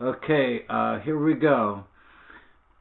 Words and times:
okay, 0.00 0.60
uh, 0.68 1.00
here 1.00 1.22
we 1.22 1.34
go. 1.34 1.84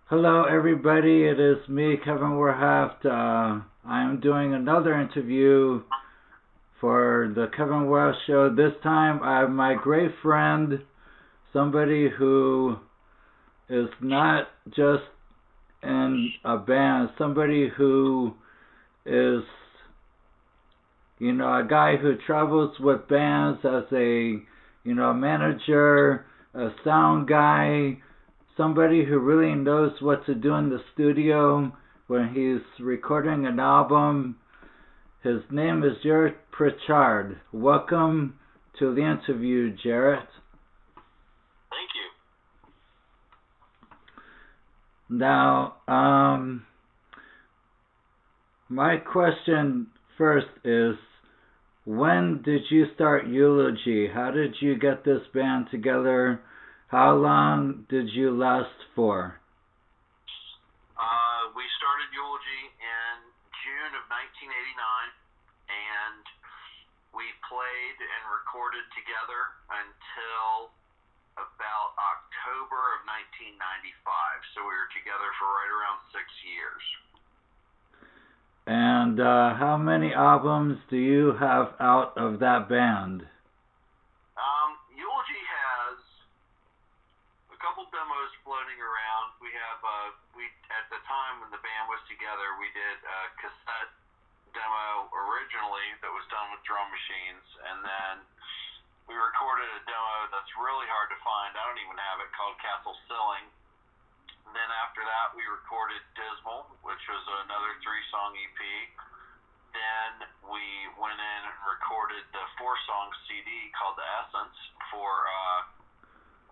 Hello, 0.06 0.44
everybody. 0.44 1.24
It 1.24 1.40
is 1.40 1.58
me, 1.68 1.98
Kevin 2.04 2.32
Werhaft. 2.32 3.06
Uh, 3.06 3.62
I 3.86 4.04
am 4.04 4.20
doing 4.22 4.54
another 4.54 5.00
interview 5.00 5.82
for 6.82 7.32
the 7.36 7.48
Kevin 7.56 7.88
Werhaft 7.88 8.16
Show. 8.28 8.56
This 8.56 8.74
time, 8.84 9.22
I 9.24 9.40
have 9.42 9.50
my 9.50 9.76
great 9.82 10.12
friend, 10.22 10.80
somebody 11.54 12.10
who 12.10 12.78
is 13.70 13.90
not 14.02 14.48
just 14.68 15.04
in 15.84 16.32
a 16.44 16.58
band, 16.58 17.10
somebody 17.18 17.70
who 17.78 18.34
is 19.06 19.44
you 21.20 21.34
know, 21.34 21.48
a 21.48 21.68
guy 21.70 21.98
who 21.98 22.16
travels 22.26 22.80
with 22.80 23.08
bands 23.10 23.60
as 23.66 23.84
a, 23.92 24.42
you 24.86 24.96
know, 24.96 25.14
manager, 25.14 26.26
a 26.54 26.70
sound 26.86 27.28
guy, 27.28 27.98
somebody 28.56 29.06
who 29.06 29.20
really 29.20 29.54
knows 29.54 29.92
what 30.00 30.26
to 30.26 30.34
do 30.34 30.54
in 30.56 30.70
the 30.70 30.80
studio 30.94 31.72
when 32.08 32.34
he's 32.34 32.62
recording 32.84 33.46
an 33.46 33.60
album. 33.60 34.38
His 35.22 35.42
name 35.52 35.84
is 35.84 36.02
Jarrett 36.02 36.38
Pritchard. 36.52 37.42
Welcome 37.52 38.40
to 38.80 38.96
the 38.96 39.02
interview, 39.02 39.76
Jarrett. 39.84 40.28
Thank 41.70 41.90
you. 45.10 45.18
Now, 45.18 45.76
um, 45.90 46.66
my 48.70 48.96
question 48.98 49.88
first 50.18 50.48
is 50.64 50.96
when 51.90 52.46
did 52.46 52.62
you 52.70 52.86
start 52.94 53.26
Eulogy? 53.26 54.06
How 54.14 54.30
did 54.30 54.54
you 54.62 54.78
get 54.78 55.02
this 55.02 55.26
band 55.34 55.74
together? 55.74 56.38
How 56.86 57.18
long 57.18 57.90
did 57.90 58.14
you 58.14 58.30
last 58.30 58.78
for? 58.94 59.42
Uh, 60.94 61.50
we 61.58 61.66
started 61.82 62.14
Eulogy 62.14 62.64
in 62.78 63.16
June 63.66 63.94
of 63.98 64.06
1989, 64.06 64.54
and 65.66 66.22
we 67.18 67.26
played 67.50 67.98
and 67.98 68.24
recorded 68.38 68.86
together 68.94 69.42
until 69.74 70.70
about 71.42 71.98
October 71.98 73.02
of 73.02 73.10
1995. 73.34 73.98
So 74.54 74.62
we 74.62 74.78
were 74.78 74.94
together 74.94 75.30
for 75.42 75.50
right 75.58 75.74
around 75.74 76.06
six 76.14 76.30
years. 76.46 76.86
And 78.70 79.18
uh, 79.18 79.58
how 79.58 79.82
many 79.82 80.14
albums 80.14 80.78
do 80.94 80.98
you 81.02 81.34
have 81.42 81.74
out 81.82 82.14
of 82.14 82.38
that 82.38 82.70
band? 82.70 83.26
Um, 84.38 84.70
Eulogy 84.94 85.42
has 85.42 85.98
a 87.50 87.58
couple 87.58 87.90
demos 87.90 88.30
floating 88.46 88.78
around. 88.78 89.42
We 89.42 89.50
have 89.58 89.82
uh, 89.82 90.14
we 90.38 90.46
at 90.70 90.86
the 90.94 91.02
time 91.10 91.42
when 91.42 91.50
the 91.50 91.58
band 91.66 91.90
was 91.90 91.98
together, 92.06 92.46
we 92.62 92.70
did 92.78 92.98
a 93.02 93.20
cassette 93.42 93.90
demo 94.54 95.10
originally 95.18 95.90
that 96.06 96.14
was 96.14 96.30
done 96.30 96.54
with 96.54 96.62
drum 96.62 96.94
machines, 96.94 97.48
and 97.74 97.82
then 97.82 98.16
we 99.10 99.18
recorded 99.18 99.66
a 99.66 99.82
demo 99.90 100.30
that's 100.30 100.54
really 100.62 100.86
hard 100.94 101.10
to 101.10 101.18
find. 101.26 101.58
I 101.58 101.66
don't 101.66 101.82
even 101.82 101.98
have 101.98 102.22
it 102.22 102.30
called 102.38 102.54
Castle 102.62 102.94
Silling 103.10 103.50
then 104.54 104.70
after 104.82 105.06
that, 105.06 105.34
we 105.38 105.46
recorded 105.46 106.02
Dismal, 106.18 106.69
was 107.10 107.26
another 107.50 107.74
three 107.82 108.04
song 108.14 108.38
EP. 108.38 108.62
Then 109.74 110.30
we 110.46 110.62
went 111.02 111.18
in 111.18 111.42
and 111.42 111.58
recorded 111.66 112.22
the 112.30 112.46
four 112.62 112.78
song 112.86 113.10
CD 113.26 113.50
called 113.74 113.98
The 113.98 114.06
Essence 114.22 114.58
for 114.94 115.10
uh, 115.10 115.62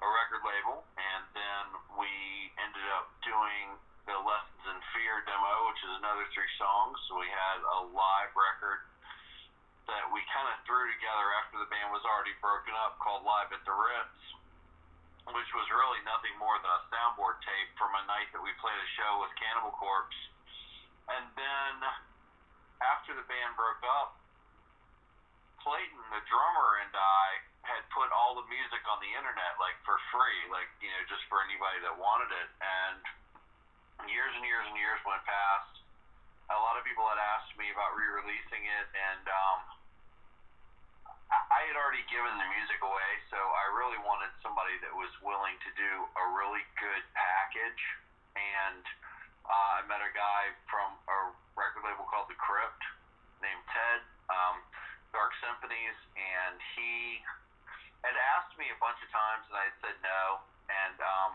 a 0.02 0.08
record 0.09 0.41
label. 0.41 0.81
And 0.97 1.23
then 1.38 1.66
we 1.94 2.09
ended 2.58 2.89
up 2.97 3.13
doing 3.22 3.78
the 4.09 4.17
Lessons 4.17 4.66
in 4.66 4.78
Fear 4.97 5.29
demo, 5.29 5.53
which 5.69 5.81
is 5.85 5.94
another 6.01 6.25
three 6.34 6.50
songs. 6.57 6.97
So 7.06 7.22
we 7.22 7.29
had 7.29 7.62
a 7.62 7.79
live 7.94 8.34
record 8.34 8.81
that 9.85 10.09
we 10.09 10.25
kind 10.34 10.50
of 10.50 10.57
threw 10.66 10.89
together 10.97 11.28
after 11.45 11.62
the 11.62 11.69
band 11.69 11.94
was 11.94 12.01
already 12.01 12.34
broken 12.41 12.74
up 12.81 12.97
called 12.97 13.22
Live 13.22 13.53
at 13.53 13.62
the 13.62 13.75
Ritz 13.78 14.18
which 15.28 15.51
was 15.51 15.68
really 15.75 16.00
nothing 16.07 16.31
more 16.39 16.56
than 16.63 16.72
a 16.72 16.81
soundboard 16.88 17.35
tape 17.44 17.69
from 17.75 17.91
a 18.00 18.03
night 18.07 18.31
that 18.31 18.39
we 18.39 18.47
played 18.63 18.79
a 18.79 18.89
show 18.95 19.19
with 19.19 19.31
Cannibal 19.35 19.75
Corpse. 19.75 20.16
And 21.07 21.25
then 21.40 21.75
after 22.84 23.16
the 23.16 23.25
band 23.25 23.56
broke 23.56 23.84
up, 23.84 24.19
Clayton, 25.63 26.00
the 26.12 26.23
drummer, 26.28 26.69
and 26.84 26.94
I 26.95 27.25
had 27.68 27.84
put 27.91 28.07
all 28.16 28.40
the 28.40 28.47
music 28.47 28.79
on 28.88 29.00
the 29.03 29.12
internet, 29.12 29.59
like 29.59 29.75
for 29.84 30.00
free, 30.16 30.40
like, 30.47 30.72
you 30.79 30.88
know, 30.88 31.03
just 31.12 31.23
for 31.28 31.44
anybody 31.44 31.84
that 31.84 31.95
wanted 32.00 32.31
it. 32.31 32.50
And 32.63 33.03
years 34.07 34.31
and 34.35 34.45
years 34.47 34.63
and 34.68 34.78
years 34.79 35.00
went 35.03 35.19
past. 35.28 35.84
A 36.47 36.56
lot 36.56 36.79
of 36.79 36.88
people 36.88 37.03
had 37.12 37.19
asked 37.19 37.51
me 37.59 37.68
about 37.75 37.91
re 38.00 38.07
releasing 38.24 38.63
it, 38.63 38.88
and, 38.95 39.25
um, 39.28 39.59
I 41.28 41.68
had 41.68 41.75
already 41.75 42.07
given 42.07 42.31
the 42.39 42.47
music 42.56 42.79
away, 42.79 43.12
so 43.28 43.35
I 43.35 43.75
really 43.75 44.00
wanted 44.00 44.31
somebody 44.39 44.79
that 44.79 44.95
was 44.95 45.12
willing 45.19 45.59
to 45.59 45.69
do 45.75 45.91
a 46.16 46.24
really 46.39 46.63
good 46.79 47.03
package. 47.12 47.84
And 48.39 48.84
uh, 49.44 49.84
I 49.84 49.88
met 49.91 50.00
a 50.00 50.12
guy 50.16 50.56
from 50.72 50.95
a 51.12 51.18
record 51.59 51.84
label 51.84 52.07
called 52.07 52.31
The 52.31 52.39
Crypt 52.39 52.79
named 53.44 53.63
Ted, 53.75 54.07
um, 54.31 54.63
Symphonies, 55.67 56.00
and 56.16 56.55
he 56.79 57.19
had 58.00 58.16
asked 58.39 58.55
me 58.55 58.72
a 58.72 58.79
bunch 58.79 59.03
of 59.03 59.11
times, 59.11 59.44
and 59.51 59.59
I 59.59 59.67
said 59.83 60.00
no. 60.00 60.39
And 60.72 60.95
um, 61.03 61.31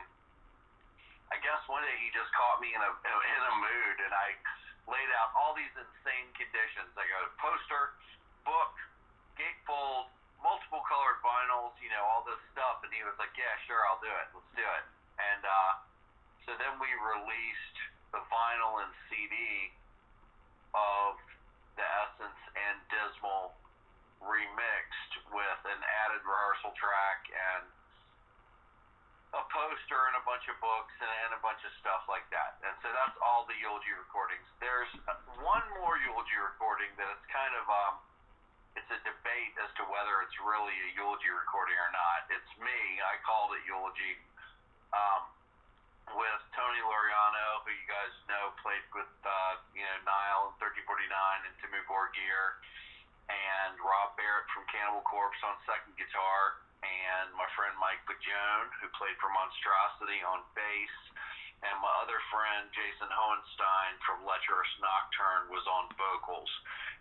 I 1.29 1.37
guess 1.45 1.61
one 1.69 1.85
day 1.85 1.93
he 2.01 2.09
just 2.17 2.33
caught 2.33 2.57
me 2.65 2.73
in 2.73 2.81
a 2.81 2.93
in 2.97 3.43
a 3.45 3.55
mood, 3.61 3.97
and 4.01 4.13
I 4.17 4.33
laid 4.89 5.11
out 5.21 5.37
all 5.37 5.53
these 5.53 5.69
insane 5.77 6.33
conditions. 6.33 6.97
I 6.97 7.05
got 7.13 7.29
a 7.29 7.33
poster, 7.45 7.93
book 8.49 8.73
gatefold, 9.37 10.09
multiple 10.41 10.81
colored 10.89 11.21
vinyls, 11.21 11.77
you 11.85 11.93
know, 11.93 12.01
all 12.01 12.25
this 12.25 12.41
stuff. 12.57 12.81
And 12.81 12.89
he 12.89 13.05
was 13.05 13.17
like, 13.21 13.37
yeah, 13.37 13.53
sure, 13.69 13.85
I'll 13.85 14.01
do 14.01 14.09
it. 14.09 14.33
Let's 14.33 14.53
do 14.57 14.65
it. 14.65 14.85
And 15.21 15.45
uh, 15.45 15.73
so 16.49 16.57
then 16.57 16.81
we 16.81 16.89
released 16.89 17.77
the 18.17 18.25
vinyl 18.33 18.81
and 18.81 18.93
CD 19.13 19.37
of 20.73 21.21
The 21.77 21.85
Essence 21.85 22.41
and 22.57 22.81
Dismal 22.89 23.53
remixed 24.23 25.13
with 25.31 25.61
an 25.67 25.81
added 26.07 26.23
rehearsal 26.23 26.73
track 26.79 27.27
and 27.31 27.65
a 29.33 29.43
poster 29.49 30.01
and 30.13 30.17
a 30.21 30.25
bunch 30.29 30.45
of 30.49 30.57
books 30.61 30.93
and, 31.01 31.13
and 31.25 31.31
a 31.33 31.41
bunch 31.41 31.61
of 31.65 31.73
stuff 31.81 32.05
like 32.05 32.25
that. 32.29 32.61
And 32.63 32.75
so 32.85 32.93
that's 32.93 33.17
all 33.25 33.49
the 33.49 33.57
eulogy 33.57 33.97
recordings. 33.97 34.45
There's 34.61 34.93
one 35.41 35.65
more 35.81 35.97
eulogy 36.05 36.37
recording 36.37 36.93
that 37.01 37.09
it's 37.09 37.27
kind 37.33 37.55
of 37.57 37.65
um, 37.65 37.95
it's 38.77 38.89
a 38.93 39.01
debate 39.05 39.55
as 39.61 39.73
to 39.81 39.89
whether 39.89 40.21
it's 40.25 40.37
really 40.41 40.77
a 40.89 40.91
eulogy 40.97 41.33
recording 41.33 41.77
or 41.81 41.91
not. 41.93 42.29
It's 42.29 42.53
me. 42.61 42.81
I 43.01 43.17
called 43.25 43.57
it 43.57 43.65
eulogy. 43.65 44.21
Um, 44.93 45.33
with 46.13 46.43
Tony 46.53 46.83
Laureano, 46.85 47.65
who 47.65 47.73
you 47.73 47.89
guys 47.89 48.13
know 48.29 48.53
played 48.61 48.85
with 48.93 49.09
uh, 49.25 49.55
you 49.73 49.81
know 49.81 49.97
Nile 50.05 50.53
and 50.53 50.57
1349 50.61 51.09
and 51.49 51.55
Dimmu 51.63 51.81
Borgir, 51.89 52.52
and 53.33 53.81
Rob 53.81 54.13
Barrett 54.21 54.49
from 54.53 54.69
Cannibal 54.69 55.05
Corpse 55.09 55.41
on 55.43 55.57
second 55.65 55.97
guitar, 55.97 56.61
and 56.85 57.33
my 57.35 57.49
friend 57.57 57.73
Mike 57.81 58.05
Poggione, 58.05 58.69
who 58.85 58.93
played 58.95 59.17
for 59.17 59.33
Monstrosity 59.33 60.21
on 60.23 60.45
bass, 60.53 60.97
and 61.65 61.77
my 61.81 61.93
other 62.05 62.21
friend 62.29 62.69
Jason 62.77 63.09
Hohenstein 63.09 63.93
from 64.05 64.27
Lecherous 64.27 64.73
Nocturne 64.83 65.49
was 65.49 65.65
on 65.71 65.89
vocals 65.97 66.51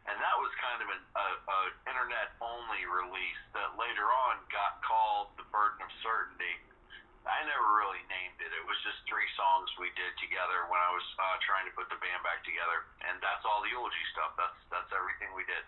and 0.10 0.18
that 0.18 0.38
was 0.42 0.50
kind 0.58 0.80
of 0.82 0.90
an 0.90 1.02
a, 1.14 1.28
a 1.38 1.60
internet 1.86 2.34
only 2.42 2.82
release 2.90 3.42
that 3.54 3.78
later 3.78 4.08
on 4.10 4.42
got 4.50 4.82
called 4.82 5.30
the 5.38 5.46
Burden 5.54 5.86
of 5.86 5.92
Certainty. 6.02 6.58
I 7.22 7.46
never 7.46 7.68
really 7.78 8.02
named 8.10 8.42
it. 8.42 8.50
It 8.50 8.66
was 8.66 8.78
just 8.82 8.98
three 9.06 9.30
songs 9.38 9.70
we 9.78 9.94
did 9.94 10.10
together 10.18 10.66
when 10.74 10.82
I 10.82 10.90
was 10.90 11.06
uh, 11.22 11.38
trying 11.46 11.70
to 11.70 11.74
put 11.78 11.86
the 11.94 12.02
band 12.02 12.26
back 12.26 12.42
together, 12.42 12.90
and 13.06 13.22
that's 13.22 13.46
all 13.46 13.62
the 13.62 13.70
eulogy 13.70 14.06
stuff. 14.18 14.34
That's 14.42 14.58
that's 14.74 14.90
everything 14.90 15.30
we 15.38 15.46
did. 15.46 15.62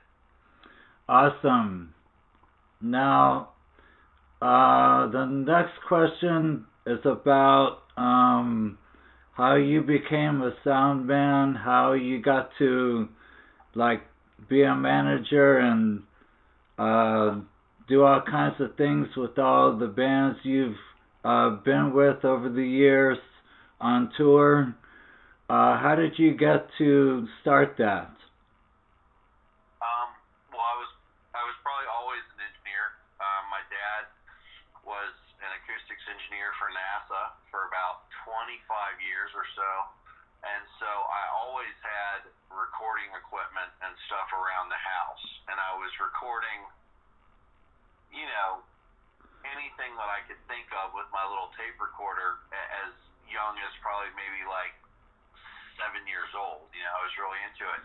Awesome. 1.07 1.93
Now, 2.81 3.49
uh, 4.43 5.07
the 5.07 5.25
next 5.25 5.71
question 5.87 6.65
is 6.85 6.99
about 7.05 7.77
um, 7.95 8.77
how 9.31 9.55
you 9.55 9.81
became 9.81 10.41
a 10.41 10.51
sound 10.65 11.07
man, 11.07 11.55
how 11.55 11.93
you 11.93 12.21
got 12.21 12.49
to 12.59 13.07
like 13.73 14.01
be 14.49 14.63
a 14.63 14.75
manager 14.75 15.59
and 15.59 16.03
uh, 16.77 17.39
do 17.87 18.03
all 18.03 18.21
kinds 18.29 18.55
of 18.59 18.75
things 18.75 19.07
with 19.15 19.39
all 19.39 19.77
the 19.77 19.87
bands 19.87 20.37
you've 20.43 20.75
uh, 21.23 21.51
been 21.63 21.93
with 21.93 22.25
over 22.25 22.49
the 22.49 22.67
years 22.67 23.17
on 23.79 24.11
tour. 24.17 24.75
Uh, 25.49 25.79
how 25.79 25.95
did 25.95 26.19
you 26.19 26.35
get 26.35 26.67
to 26.77 27.25
start 27.41 27.75
that? 27.77 28.11
Um, 29.79 30.09
well, 30.51 30.67
I 30.67 30.75
was 30.83 30.91
I 31.31 31.41
was 31.47 31.55
probably 31.63 31.87
always 31.87 32.23
an 32.35 32.43
engineer. 32.43 32.91
Uh, 33.19 33.41
my 33.47 33.63
was 34.83 35.15
an 35.39 35.51
acoustics 35.63 36.03
engineer 36.11 36.51
for 36.59 36.67
NASA 36.71 37.35
for 37.51 37.67
about 37.71 38.07
25 38.33 38.97
years 39.05 39.29
or 39.37 39.45
so. 39.53 39.69
And 40.43 40.63
so 40.81 40.89
I 40.89 41.23
always 41.37 41.77
had 41.85 42.27
recording 42.49 43.13
equipment 43.13 43.69
and 43.85 43.93
stuff 44.09 44.27
around 44.33 44.73
the 44.73 44.81
house. 44.81 45.25
And 45.47 45.55
I 45.55 45.77
was 45.77 45.93
recording, 46.01 46.65
you 48.11 48.25
know, 48.25 48.65
anything 49.45 49.93
that 49.95 50.09
I 50.09 50.25
could 50.25 50.41
think 50.49 50.67
of 50.83 50.91
with 50.97 51.07
my 51.13 51.23
little 51.29 51.53
tape 51.55 51.77
recorder 51.77 52.41
as 52.51 52.91
young 53.29 53.55
as 53.61 53.71
probably 53.79 54.11
maybe 54.17 54.43
like 54.49 54.75
seven 55.79 56.03
years 56.09 56.31
old. 56.35 56.67
You 56.75 56.83
know, 56.83 56.91
I 56.91 57.01
was 57.05 57.15
really 57.15 57.41
into 57.47 57.65
it. 57.69 57.83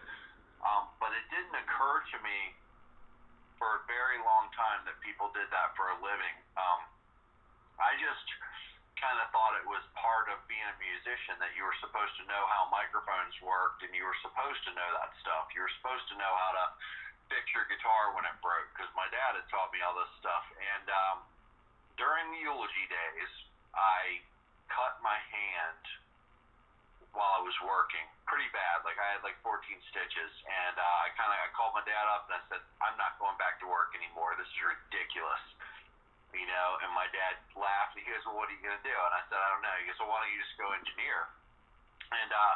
Um, 0.64 0.90
but 0.98 1.14
it 1.14 1.22
didn't 1.30 1.54
occur 1.54 2.02
to 2.02 2.16
me 2.26 2.58
for 3.62 3.78
a 3.78 3.82
very 3.86 4.18
long 4.26 4.50
time 4.54 4.82
that 4.86 4.98
people 4.98 5.30
did 5.30 5.46
that 5.54 5.78
for 5.78 5.94
a 5.94 5.98
living. 6.02 6.36
Um, 6.58 6.80
I 7.78 7.94
just 8.02 8.26
kind 8.98 9.18
of 9.22 9.30
thought 9.30 9.54
it 9.58 9.66
was 9.66 9.82
part 9.94 10.26
of 10.30 10.42
being 10.50 10.62
a 10.62 10.76
musician 10.82 11.38
that 11.38 11.54
you 11.54 11.62
were 11.62 11.78
supposed 11.78 12.14
to 12.18 12.24
know 12.26 12.42
how 12.50 12.66
microphones 12.70 13.34
worked 13.42 13.86
and 13.86 13.94
you 13.94 14.02
were 14.02 14.18
supposed 14.22 14.62
to 14.66 14.72
know 14.74 14.90
that 14.98 15.14
stuff. 15.22 15.50
You 15.54 15.62
were 15.62 15.74
supposed 15.78 16.06
to 16.10 16.16
know 16.18 16.32
how 16.34 16.50
to 16.58 16.64
fix 17.30 17.46
your 17.54 17.66
guitar 17.70 18.14
when 18.18 18.26
it 18.26 18.34
broke 18.42 18.66
because 18.74 18.90
my 18.98 19.06
dad 19.14 19.38
had 19.38 19.46
taught 19.50 19.70
me 19.70 19.78
all 19.82 19.94
this 19.94 20.10
stuff. 20.18 20.44
And 20.58 20.86
um, 20.90 21.16
during 21.94 22.26
the 22.34 22.40
eulogy 22.42 22.86
days, 22.90 23.32
I 23.74 24.22
cut 24.66 24.98
my 25.00 25.16
hand 25.30 25.82
while 27.14 27.40
I 27.40 27.42
was 27.42 27.56
working 27.64 28.04
pretty 28.26 28.50
bad. 28.50 28.82
Like 28.82 28.98
I 28.98 29.16
had 29.16 29.22
like 29.24 29.38
14 29.40 29.62
stitches, 29.90 30.32
and 30.44 30.76
uh, 30.76 31.04
I 31.04 31.14
kind 31.16 31.30
of 31.30 31.38
I 31.38 31.48
called 31.54 31.72
my 31.74 31.84
dad 31.86 32.06
up 32.12 32.28
and 32.28 32.36
I 32.36 32.42
said, 32.52 32.62
I'm 32.82 32.98
not 33.00 33.16
going 33.22 33.38
back 33.40 33.62
to 33.62 33.66
work 33.70 33.94
anymore. 33.94 34.36
This 34.36 34.48
is 34.50 34.60
ridiculous 34.60 35.42
you 36.36 36.46
know, 36.48 36.68
and 36.84 36.90
my 36.92 37.08
dad 37.14 37.40
laughed. 37.56 37.96
He 37.96 38.04
goes, 38.04 38.20
well, 38.28 38.36
what 38.36 38.48
are 38.48 38.54
you 38.54 38.60
going 38.60 38.76
to 38.76 38.84
do? 38.84 38.92
And 38.92 39.12
I 39.16 39.22
said, 39.28 39.40
I 39.40 39.48
don't 39.52 39.64
know. 39.64 39.74
He 39.80 39.84
goes, 39.88 39.98
well, 40.00 40.12
why 40.12 40.18
don't 40.20 40.32
you 40.32 40.40
just 40.40 40.56
go 40.60 40.68
engineer? 40.76 41.28
And 42.12 42.30
uh, 42.32 42.54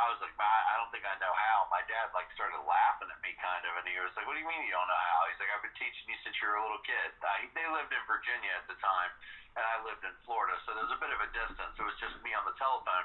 I 0.00 0.04
was 0.08 0.20
like, 0.24 0.32
I 0.38 0.74
don't 0.80 0.88
think 0.92 1.04
I 1.04 1.12
know 1.20 1.32
how. 1.32 1.68
My 1.68 1.84
dad 1.84 2.08
like 2.16 2.28
started 2.32 2.60
laughing 2.64 3.12
at 3.12 3.20
me 3.20 3.36
kind 3.36 3.64
of, 3.68 3.72
and 3.80 3.84
he 3.84 3.96
was 4.00 4.12
like, 4.16 4.24
what 4.24 4.36
do 4.36 4.40
you 4.40 4.48
mean 4.48 4.64
you 4.64 4.72
don't 4.72 4.88
know 4.88 5.04
how? 5.12 5.28
He's 5.28 5.40
like, 5.40 5.52
I've 5.52 5.64
been 5.64 5.76
teaching 5.76 6.06
you 6.08 6.16
since 6.24 6.36
you 6.40 6.48
were 6.48 6.56
a 6.56 6.64
little 6.64 6.80
kid. 6.84 7.10
Uh, 7.20 7.28
they 7.52 7.66
lived 7.68 7.92
in 7.92 8.02
Virginia 8.08 8.52
at 8.56 8.64
the 8.68 8.76
time, 8.80 9.10
and 9.56 9.64
I 9.64 9.76
lived 9.84 10.00
in 10.04 10.14
Florida, 10.24 10.56
so 10.64 10.72
there 10.72 10.84
was 10.88 10.94
a 10.96 11.00
bit 11.00 11.12
of 11.12 11.20
a 11.20 11.28
distance. 11.36 11.74
It 11.76 11.84
was 11.84 11.96
just 12.00 12.16
me 12.24 12.32
on 12.32 12.48
the 12.48 12.56
telephone. 12.56 13.04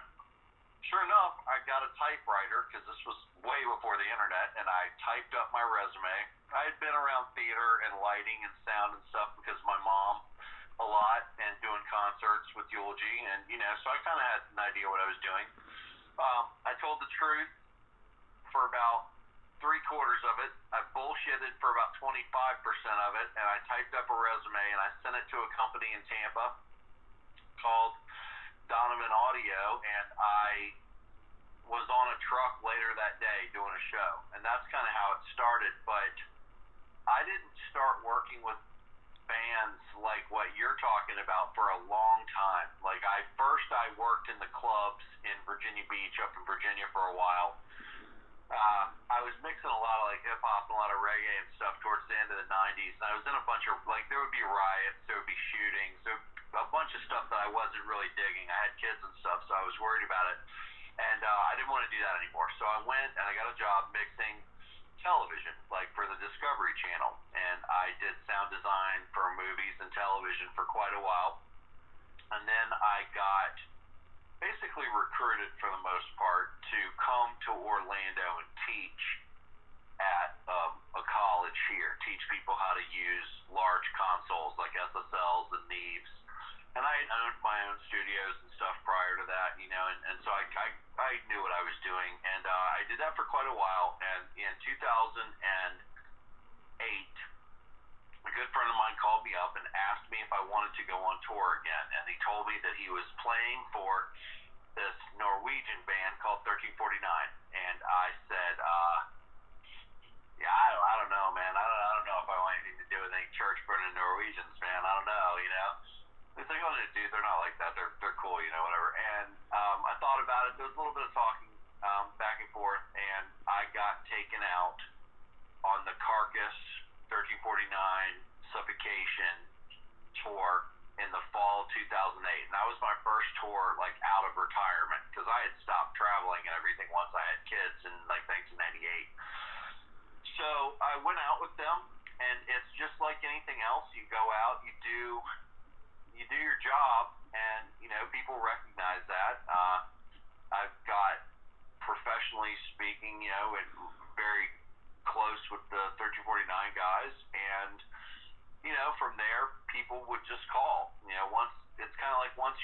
Sure 0.87 1.01
enough, 1.01 1.41
I 1.49 1.59
got 1.65 1.81
a 1.81 1.91
typewriter 1.97 2.69
because 2.69 2.85
this 2.85 3.01
was 3.09 3.17
way 3.41 3.57
before 3.65 3.97
the 3.97 4.05
internet, 4.05 4.53
and 4.55 4.69
I 4.69 4.93
typed 5.01 5.33
up 5.33 5.49
my 5.49 5.65
resume. 5.65 6.15
I 6.53 6.69
had 6.69 6.77
been 6.77 6.93
around 6.93 7.25
theater 7.33 7.69
and 7.87 7.97
lighting 8.01 8.39
and 8.45 8.53
sound 8.65 8.97
and 8.97 9.03
stuff 9.09 9.33
because 9.39 9.57
my 9.65 9.77
mom 9.81 10.21
a 10.79 10.85
lot 10.85 11.23
and 11.39 11.55
doing 11.63 11.79
concerts 11.87 12.47
with 12.51 12.67
Eulogy, 12.67 13.15
and 13.31 13.47
you 13.47 13.55
know, 13.55 13.71
so 13.79 13.87
I 13.89 13.97
kind 14.03 14.19
of 14.19 14.25
had 14.27 14.41
an 14.51 14.59
idea 14.59 14.85
what 14.91 14.99
I 14.99 15.07
was 15.07 15.19
doing. 15.23 15.47
Um, 16.19 16.43
I 16.67 16.75
told 16.83 16.99
the 16.99 17.07
truth 17.15 17.51
for 18.51 18.67
about 18.67 19.07
three 19.63 19.79
quarters 19.87 20.19
of 20.27 20.35
it. 20.43 20.51
I 20.75 20.83
bullshitted 20.91 21.55
for 21.63 21.71
about 21.71 21.95
25% 21.99 22.19
of 23.07 23.11
it, 23.23 23.27
and 23.39 23.45
I 23.47 23.57
typed 23.71 23.95
up 23.95 24.07
a 24.11 24.15
resume 24.15 24.65
and 24.75 24.79
I 24.83 24.89
sent 25.03 25.15
it 25.15 25.25
to 25.31 25.37
a 25.39 25.49
company 25.55 25.87
in 25.95 26.03
Tampa 26.11 26.55
called 27.59 27.95
Donovan 28.67 29.11
Audio, 29.11 29.79
and 29.79 30.07
I 30.19 30.75
was 31.65 31.87
on 31.89 32.05
a 32.13 32.17
truck 32.21 32.61
later 32.61 32.93
that 32.99 33.17
day 33.17 33.49
doing 33.55 33.71
a 33.71 33.83
show, 33.89 34.11
and 34.35 34.43
that's 34.45 34.63
kind 34.69 34.85
of 34.85 34.93
how 34.93 35.17
it 35.17 35.21
started. 35.33 35.73
But 35.87 36.13
I 37.05 37.21
didn't 37.25 37.55
start 37.69 38.01
working 38.01 38.41
with 38.41 38.57
bands 39.25 39.81
like 39.97 40.25
what 40.29 40.49
you're 40.53 40.77
talking 40.77 41.17
about 41.21 41.53
for 41.57 41.73
a 41.73 41.79
long 41.89 42.19
time. 42.29 42.69
Like 42.81 43.01
I 43.01 43.25
first 43.37 43.65
I 43.73 43.93
worked 43.97 44.29
in 44.29 44.37
the 44.37 44.49
clubs 44.53 45.01
in 45.25 45.33
Virginia 45.45 45.85
Beach 45.89 46.17
up 46.21 46.33
in 46.37 46.43
Virginia 46.45 46.85
for 46.93 47.09
a 47.09 47.15
while. 47.17 47.57
Uh, 48.45 48.85
I 49.09 49.25
was 49.25 49.33
mixing 49.41 49.73
a 49.73 49.81
lot 49.81 49.97
of 50.05 50.13
like 50.13 50.21
hip 50.21 50.37
hop 50.37 50.69
and 50.69 50.77
a 50.77 50.77
lot 50.77 50.93
of 50.93 51.01
reggae 51.01 51.37
and 51.41 51.49
stuff 51.57 51.73
towards 51.81 52.05
the 52.05 52.13
end 52.13 52.29
of 52.29 52.37
the 52.37 52.45
90s. 52.45 52.93
And 53.01 53.05
I 53.09 53.13
was 53.17 53.25
in 53.25 53.33
a 53.33 53.45
bunch 53.49 53.65
of 53.65 53.81
like 53.89 54.05
there 54.13 54.21
would 54.21 54.33
be 54.33 54.45
riots, 54.45 55.01
there 55.09 55.17
would 55.17 55.29
be 55.29 55.39
shootings, 55.49 55.97
there 56.05 56.21
a 56.55 56.67
bunch 56.71 56.91
of 56.95 57.03
stuff 57.03 57.27
that 57.27 57.39
I 57.43 57.49
wasn't 57.51 57.83
really 57.83 58.07
digging. 58.15 58.47
I 58.47 58.71
had 58.71 58.73
kids 58.79 58.99
and 59.03 59.11
stuff, 59.19 59.43
so 59.47 59.51
I 59.51 59.63
was 59.67 59.75
worried 59.83 60.07
about 60.07 60.31
it, 60.31 60.39
and 60.95 61.19
uh, 61.19 61.49
I 61.51 61.59
didn't 61.59 61.67
want 61.67 61.83
to 61.83 61.91
do 61.91 61.99
that 61.99 62.15
anymore. 62.23 62.47
So 62.55 62.63
I 62.63 62.79
went 62.87 62.94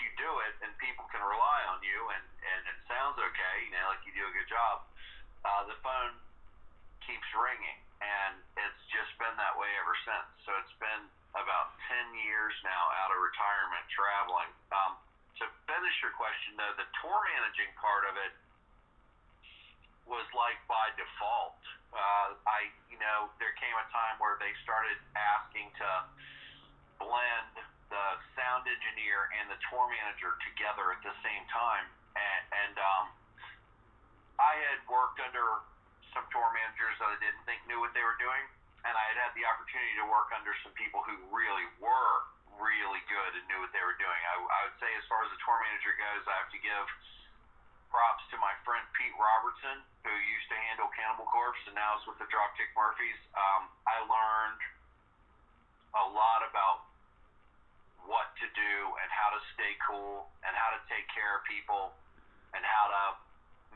you 0.02 0.10
do 0.18 0.32
it 0.44 0.54
and 0.66 0.74
people 0.82 1.06
can 1.14 1.22
rely 1.22 1.62
on 1.70 1.80
you, 1.86 2.10
and 2.12 2.24
and 2.42 2.62
it 2.68 2.78
sounds 2.90 3.16
okay, 3.18 3.56
you 3.66 3.72
know, 3.72 3.86
like 3.88 4.02
you 4.04 4.14
do 4.14 4.26
a 4.26 4.34
good 4.34 4.50
job. 4.50 4.82
Uh, 5.46 5.66
the 5.66 5.78
phone 5.82 6.18
keeps 7.06 7.26
ringing, 7.34 7.80
and 8.02 8.38
it's 8.58 8.82
just 8.94 9.10
been 9.18 9.34
that 9.38 9.58
way 9.58 9.70
ever 9.82 9.96
since. 10.06 10.28
So 10.46 10.54
it's 10.62 10.76
been 10.78 11.10
about 11.34 11.74
10 11.90 12.14
years 12.28 12.54
now 12.62 12.92
out 13.02 13.10
of 13.10 13.18
retirement 13.18 13.86
traveling. 13.90 14.52
Um, 14.70 15.00
to 15.42 15.50
finish 15.66 15.96
your 16.06 16.14
question, 16.14 16.54
though, 16.60 16.76
the 16.78 16.86
tour 17.02 17.18
managing 17.34 17.74
part 17.80 18.06
of 18.06 18.14
it 18.20 18.34
was 20.06 20.28
like 20.38 20.60
by 20.70 20.94
default. 21.00 21.58
Uh, 21.90 22.38
I, 22.46 22.70
you 22.92 23.00
know, 23.02 23.34
there 23.42 23.56
came 23.58 23.74
a 23.74 23.88
time 23.90 24.22
where 24.22 24.38
they 24.38 24.54
started 24.62 25.00
asking 25.18 25.72
to 25.82 25.90
blend 27.02 27.54
the 27.90 28.06
sound 28.38 28.70
engineer 28.70 29.28
and 29.36 29.50
the 29.52 29.60
tour 29.68 29.81
manager 29.92 30.40
together 30.48 30.96
at 30.96 31.04
the 31.04 31.12
same 31.20 31.44
time, 31.52 31.86
and, 32.16 32.44
and 32.66 32.76
um, 32.80 33.06
I 34.40 34.56
had 34.72 34.80
worked 34.88 35.20
under 35.20 35.60
some 36.16 36.24
tour 36.32 36.48
managers 36.56 36.96
that 37.04 37.12
I 37.12 37.18
didn't 37.20 37.44
think 37.44 37.60
knew 37.68 37.84
what 37.84 37.92
they 37.92 38.04
were 38.04 38.18
doing 38.20 38.48
and 38.86 38.94
I 38.98 39.06
had 39.14 39.18
had 39.30 39.32
the 39.38 39.46
opportunity 39.46 39.94
to 40.02 40.08
work 40.10 40.34
under 40.34 40.54
some 40.66 40.74
people 40.74 41.06
who 41.06 41.14
really 41.30 41.68
were 41.78 42.16
really 42.58 43.02
good 43.10 43.32
and 43.38 43.44
knew 43.50 43.62
what 43.62 43.74
they 43.74 43.82
were 43.82 43.98
doing. 43.98 44.22
I, 44.26 44.36
I 44.42 44.60
would 44.70 44.78
say, 44.82 44.90
as 44.98 45.06
far 45.10 45.22
as 45.26 45.30
the 45.34 45.40
tour 45.46 45.58
manager 45.62 45.94
goes, 45.98 46.24
I 46.26 46.36
have 46.42 46.52
to 46.54 46.62
give 46.62 46.86
props 47.94 48.24
to 48.32 48.38
my 48.40 48.54
friend 48.64 48.82
Pete 48.96 49.14
Robertson, 49.20 49.84
who 50.08 50.14
used 50.14 50.48
to 50.50 50.58
handle 50.70 50.88
Cannibal 50.96 51.28
Corpse 51.30 51.60
and 51.68 51.76
now 51.76 52.00
is 52.00 52.04
with 52.08 52.18
the 52.18 52.30
Dropkick 52.32 52.72
Murphys. 52.74 53.20
Um, 53.36 53.68
I 53.86 53.98
learned 54.08 54.62
a 55.92 56.06
lot 56.16 56.31
about 58.62 59.40
what 59.40 59.48
stay 59.56 59.74
cool 59.88 60.28
and 60.44 60.54
how 60.54 60.70
to 60.76 60.80
take 60.92 61.08
care 61.10 61.40
of 61.40 61.42
people 61.48 61.96
and 62.52 62.62
how 62.62 62.86
to 62.92 63.04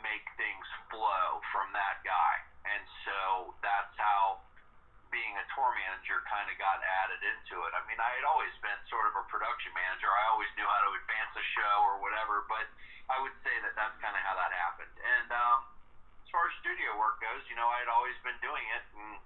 make 0.04 0.25
things 0.36 0.68
flow 0.92 1.39
from 1.56 1.72
that 1.72 2.04
guy. 2.04 2.36
And 2.68 2.84
so 3.08 3.54
that's 3.63 3.96
how 3.96 4.44
being 5.13 5.34
a 5.39 5.46
tour 5.56 5.72
manager 5.72 6.20
kind 6.27 6.50
of 6.51 6.58
got 6.60 6.84
added 7.06 7.22
into 7.24 7.56
it. 7.63 7.72
I 7.72 7.82
mean, 7.88 8.01
I 8.01 8.12
had 8.20 8.25
always 8.27 8.51
been 8.60 8.75
sort 8.92 9.08
of 9.08 9.15
a 9.15 9.24
production 9.32 9.72
manager. 9.72 10.12
I 10.12 10.25
always 10.36 10.51
knew 10.60 10.68
how 10.68 10.82
to 10.86 10.92
advance 11.00 11.34
a 11.39 11.46
show 11.56 11.75
or 11.88 12.04
whatever, 12.04 12.44
but 12.51 12.68
I 13.08 13.22
would 13.24 13.36
say 13.46 13.56
that 13.63 13.74
that's 13.80 13.96
kind 14.04 14.18
of 14.18 14.22
how 14.25 14.36
that 14.36 14.51
happened. 14.51 14.92
And 14.92 15.30
um, 15.32 15.60
as 16.20 16.27
far 16.34 16.51
as 16.51 16.54
studio 16.60 17.00
work 17.00 17.24
goes, 17.24 17.48
you 17.48 17.56
know, 17.56 17.70
I 17.70 17.80
had 17.80 17.88
always 17.88 18.18
been 18.27 18.38
doing 18.44 18.65
it. 18.75 18.84
And, 19.00 19.24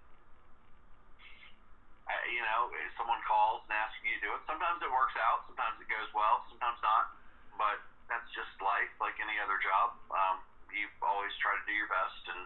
I, 2.10 2.18
you 2.34 2.42
know, 2.42 2.74
if 2.74 2.90
someone 2.98 3.22
calls 3.24 3.62
and 3.70 3.74
asks 3.78 4.02
you 4.02 4.18
to 4.18 4.22
do 4.26 4.30
it, 4.34 4.42
sometimes 4.50 4.82
it 4.82 4.90
works 4.90 5.14
out, 5.22 5.46
sometimes 5.46 5.78
it 5.78 5.88
goes 5.88 6.10
well, 6.18 6.42
sometimes 6.50 6.82
not. 6.82 7.14
But 7.56 7.78
that's 8.10 8.26
just 8.34 8.50
life, 8.60 8.90
like 8.98 9.16
any 9.22 9.38
other 9.38 9.62
job. 9.62 9.94
Um, 10.10 10.42
you 10.74 10.90
always 11.06 11.34
try 11.38 11.54
to 11.54 11.64
do 11.70 11.74
your 11.74 11.90
best, 11.90 12.24
and 12.34 12.42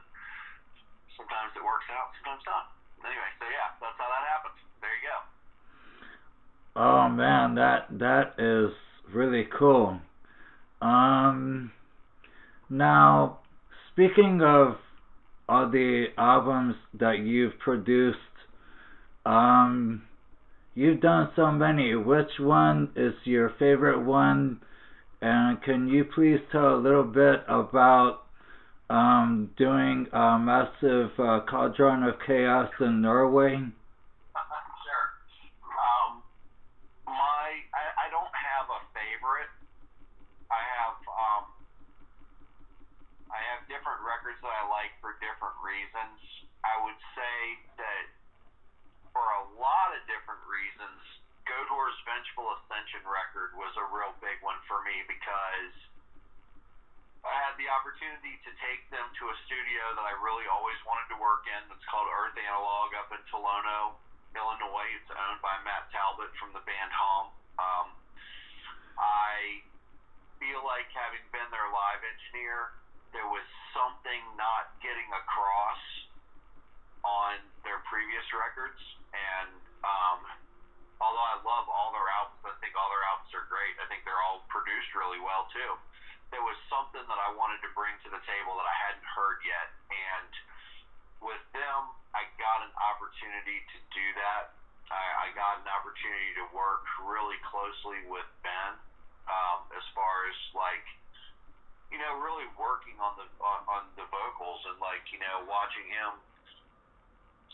sometimes 1.15 1.55
it 1.55 1.63
works 1.63 1.87
out, 1.95 2.11
sometimes 2.19 2.43
not. 2.43 2.75
Anyway, 3.03 3.31
so 3.39 3.47
yeah, 3.47 3.71
that's 3.79 3.95
how 3.99 4.07
that 4.11 4.23
happens. 4.27 4.59
There 4.79 4.91
you 4.91 5.03
go. 5.07 5.17
Oh 6.75 7.07
man, 7.09 7.55
that 7.55 7.87
that 7.99 8.35
is 8.39 8.71
really 9.13 9.47
cool. 9.57 9.99
Um, 10.81 11.71
now 12.69 13.39
speaking 13.91 14.41
of 14.41 14.75
all 15.47 15.69
the 15.69 16.07
albums 16.17 16.75
that 16.99 17.19
you've 17.19 17.57
produced, 17.59 18.17
um, 19.25 20.03
you've 20.75 21.01
done 21.01 21.29
so 21.35 21.51
many. 21.51 21.95
Which 21.95 22.39
one 22.39 22.91
is 22.95 23.13
your 23.23 23.51
favorite 23.59 24.03
one? 24.03 24.59
And 25.21 25.61
can 25.63 25.87
you 25.87 26.03
please 26.03 26.39
tell 26.51 26.75
a 26.75 26.81
little 26.83 27.05
bit 27.05 27.43
about 27.47 28.23
um, 28.89 29.49
doing 29.57 30.07
a 30.11 30.37
massive 30.37 31.11
uh, 31.17 31.39
Cauldron 31.47 32.03
of 32.03 32.15
Chaos 32.27 32.69
in 32.81 33.01
Norway? 33.01 33.55
sure. 33.55 35.07
Um, 35.63 36.19
my, 37.07 37.47
I, 37.71 37.83
I 38.03 38.07
don't 38.11 38.35
have 38.35 38.67
a 38.67 38.79
favorite. 38.91 39.47
I 40.51 40.59
have, 40.59 40.99
um, 41.07 41.43
I 43.31 43.39
have 43.55 43.63
different 43.71 44.03
records 44.03 44.43
that 44.43 44.51
I 44.51 44.67
like 44.67 44.91
for 44.99 45.15
different 45.23 45.55
reasons. 45.63 46.19
I 46.67 46.75
would 46.83 46.99
say 47.15 47.33
lot 49.63 49.95
of 49.95 50.03
different 50.11 50.43
reasons, 50.43 50.99
Goatwhore's 51.47 51.95
Vengeful 52.03 52.51
Ascension 52.59 52.99
record 53.07 53.55
was 53.55 53.71
a 53.79 53.85
real 53.95 54.11
big 54.19 54.43
one 54.43 54.59
for 54.67 54.83
me 54.83 55.07
because 55.07 55.71
I 57.23 57.31
had 57.47 57.55
the 57.55 57.71
opportunity 57.71 58.35
to 58.43 58.51
take 58.59 58.83
them 58.91 59.07
to 59.07 59.23
a 59.31 59.35
studio 59.47 59.95
that 59.95 60.03
I 60.03 60.11
really 60.19 60.43
always 60.51 60.75
wanted 60.83 61.07
to 61.15 61.17
work 61.19 61.47
in. 61.47 61.71
It's 61.71 61.87
called 61.87 62.11
Earth 62.11 62.35
Analog 62.35 62.91
up 62.99 63.15
in 63.15 63.23
Tolono, 63.31 63.95
Illinois. 64.35 64.91
It's 64.99 65.07
owned 65.07 65.39
by 65.39 65.55
Matt 65.63 65.87
Talbott 65.95 66.35
from 66.35 66.51
the 66.51 66.63
band 66.67 66.91
Hum. 66.91 67.31
Um, 67.55 67.87
I 68.99 69.63
feel 70.43 70.59
like 70.67 70.91
having 70.91 71.23
been 71.31 71.47
their 71.55 71.71
live 71.71 72.03
engineer, 72.03 72.75
there 73.15 73.29
was 73.31 73.47
something 73.71 74.19
not 74.35 74.75
getting 74.83 75.07
across 75.15 75.83
on 77.07 77.39
previous 77.93 78.25
records, 78.33 78.81
and 79.13 79.53
um, 79.85 80.19
although 80.97 81.27
I 81.29 81.37
love 81.45 81.69
all 81.69 81.93
their 81.93 82.09
albums, 82.09 82.41
I 82.41 82.57
think 82.57 82.73
all 82.73 82.89
their 82.89 83.05
albums 83.05 83.29
are 83.37 83.45
great. 83.45 83.77
I 83.77 83.85
think 83.85 84.01
they're 84.01 84.23
all 84.25 84.41
produced 84.49 84.97
really 84.97 85.21
well 85.21 85.45
too 85.53 85.77
there 86.33 86.41
was 86.41 86.57
something 86.65 87.05
that 87.05 87.21
I 87.21 87.29
wanted 87.37 87.61
to 87.61 87.69
bring 87.77 87.93
to 88.01 88.09
the 88.09 88.17
table 88.25 88.57
that 88.57 88.65
I 88.65 88.75
hadn't 88.89 89.05
heard 89.05 89.37
yet. 89.45 89.69
And 89.93 90.31
with 91.21 91.45
them, 91.53 91.93
I 92.17 92.25
got 92.41 92.65
an 92.65 92.73
opportunity 92.73 93.61
to 93.61 93.77
do 93.93 94.05
that. 94.17 94.57
I, 94.89 95.29
I 95.29 95.37
got 95.37 95.61
an 95.61 95.69
opportunity 95.69 96.33
to 96.41 96.45
work 96.49 96.89
really 97.05 97.37
closely 97.45 98.01
with 98.09 98.25
Ben 98.41 98.73
um, 99.29 99.69
as 99.77 99.85
far 99.93 100.25
as 100.25 100.37
like, 100.57 100.83
you 101.93 102.01
know, 102.01 102.17
really 102.17 102.49
working 102.57 102.97
on 102.97 103.13
the 103.21 103.29
on, 103.37 103.61
on 103.69 103.83
the 103.93 104.09
vocals 104.09 104.65
and 104.73 104.81
like, 104.81 105.05
you 105.13 105.21
know, 105.21 105.45
watching 105.45 105.85
him 105.85 106.17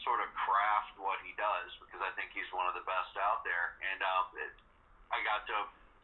sort 0.03 0.19
of 0.23 0.29
craft 0.35 0.95
what 0.99 1.19
he 1.23 1.35
does 1.35 1.69
because 1.83 1.99
I 2.03 2.11
think 2.15 2.31
he's 2.31 2.47
one 2.55 2.67
of 2.67 2.75
the 2.75 2.85
best 2.87 3.13
out 3.19 3.43
there. 3.43 3.75
And 3.83 3.99
um, 4.03 4.25
it, 4.39 4.53
I 5.11 5.19
got 5.23 5.45
to 5.49 5.57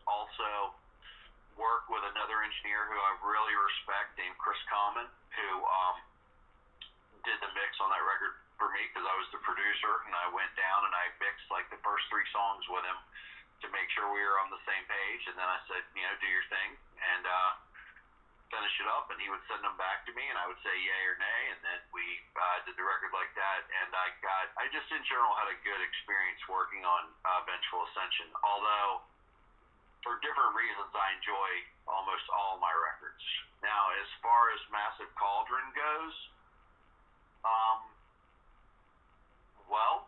also 0.05 0.75
work 1.55 1.87
with 1.87 2.03
another 2.03 2.43
engineer 2.43 2.87
who 2.91 2.97
I 2.99 3.11
really 3.23 3.55
respect, 3.55 4.15
named 4.19 4.35
Chris 4.35 4.59
Common, 4.67 5.07
who 5.07 5.49
um, 5.63 5.95
did 7.23 7.39
the 7.39 7.51
mix 7.55 7.79
on 7.79 7.89
that 7.89 8.03
record 8.03 8.35
for 8.59 8.71
me 8.71 8.83
because 8.91 9.07
I 9.07 9.15
was 9.15 9.27
the 9.31 9.41
producer, 9.43 10.03
and 10.07 10.13
I 10.15 10.27
went 10.31 10.51
down 10.59 10.83
and 10.83 10.93
I 10.95 11.11
mixed 11.19 11.47
like 11.51 11.67
the 11.71 11.79
first 11.83 12.07
three 12.11 12.27
songs 12.35 12.63
with 12.67 12.83
him 12.83 12.99
to 13.63 13.67
make 13.71 13.87
sure 13.95 14.11
we 14.11 14.19
were 14.19 14.39
on 14.43 14.51
the 14.51 14.59
same 14.67 14.83
page. 14.87 15.23
And 15.31 15.35
then 15.39 15.47
I 15.47 15.59
said, 15.71 15.83
you 15.95 16.03
know, 16.03 16.15
do 16.19 16.27
your 16.27 16.43
thing 16.51 16.75
and 16.99 17.23
uh, 17.27 17.51
finish 18.53 18.75
it 18.79 18.87
up, 18.91 19.09
and 19.09 19.17
he 19.17 19.27
would 19.27 19.41
send 19.49 19.65
them 19.65 19.75
back 19.75 20.05
to 20.05 20.11
me, 20.13 20.23
and 20.29 20.37
I 20.37 20.45
would 20.45 20.59
say 20.61 20.71
yay 20.71 21.03
or 21.09 21.17
nay, 21.17 21.41
and 21.51 21.59
then 21.65 21.79
we 21.91 22.05
uh, 22.37 22.61
did 22.63 22.77
the 22.77 22.85
record 22.85 23.11
like 23.11 23.33
that. 23.33 23.65
And 23.83 23.89
I 23.91 24.13
got, 24.21 24.53
I 24.61 24.69
just 24.69 24.87
in 24.93 25.01
general 25.09 25.33
had 25.37 25.49
a 25.49 25.57
good 25.65 25.81
experience 25.81 26.39
working 26.45 26.85
on 26.85 27.09
uh, 27.25 27.41
Vengeful 27.49 27.83
Ascension, 27.89 28.29
although 28.45 29.05
for 30.05 30.21
different 30.21 30.53
reasons, 30.53 30.93
I 30.93 31.17
enjoy 31.17 31.49
almost 31.89 32.29
all 32.29 32.61
my 32.61 32.69
records. 32.69 33.25
Now, 33.65 33.89
as 33.97 34.09
far 34.21 34.53
as 34.53 34.61
Massive 34.69 35.09
Cauldron 35.17 35.65
goes, 35.73 36.15
um, 37.41 37.79
well, 39.65 40.05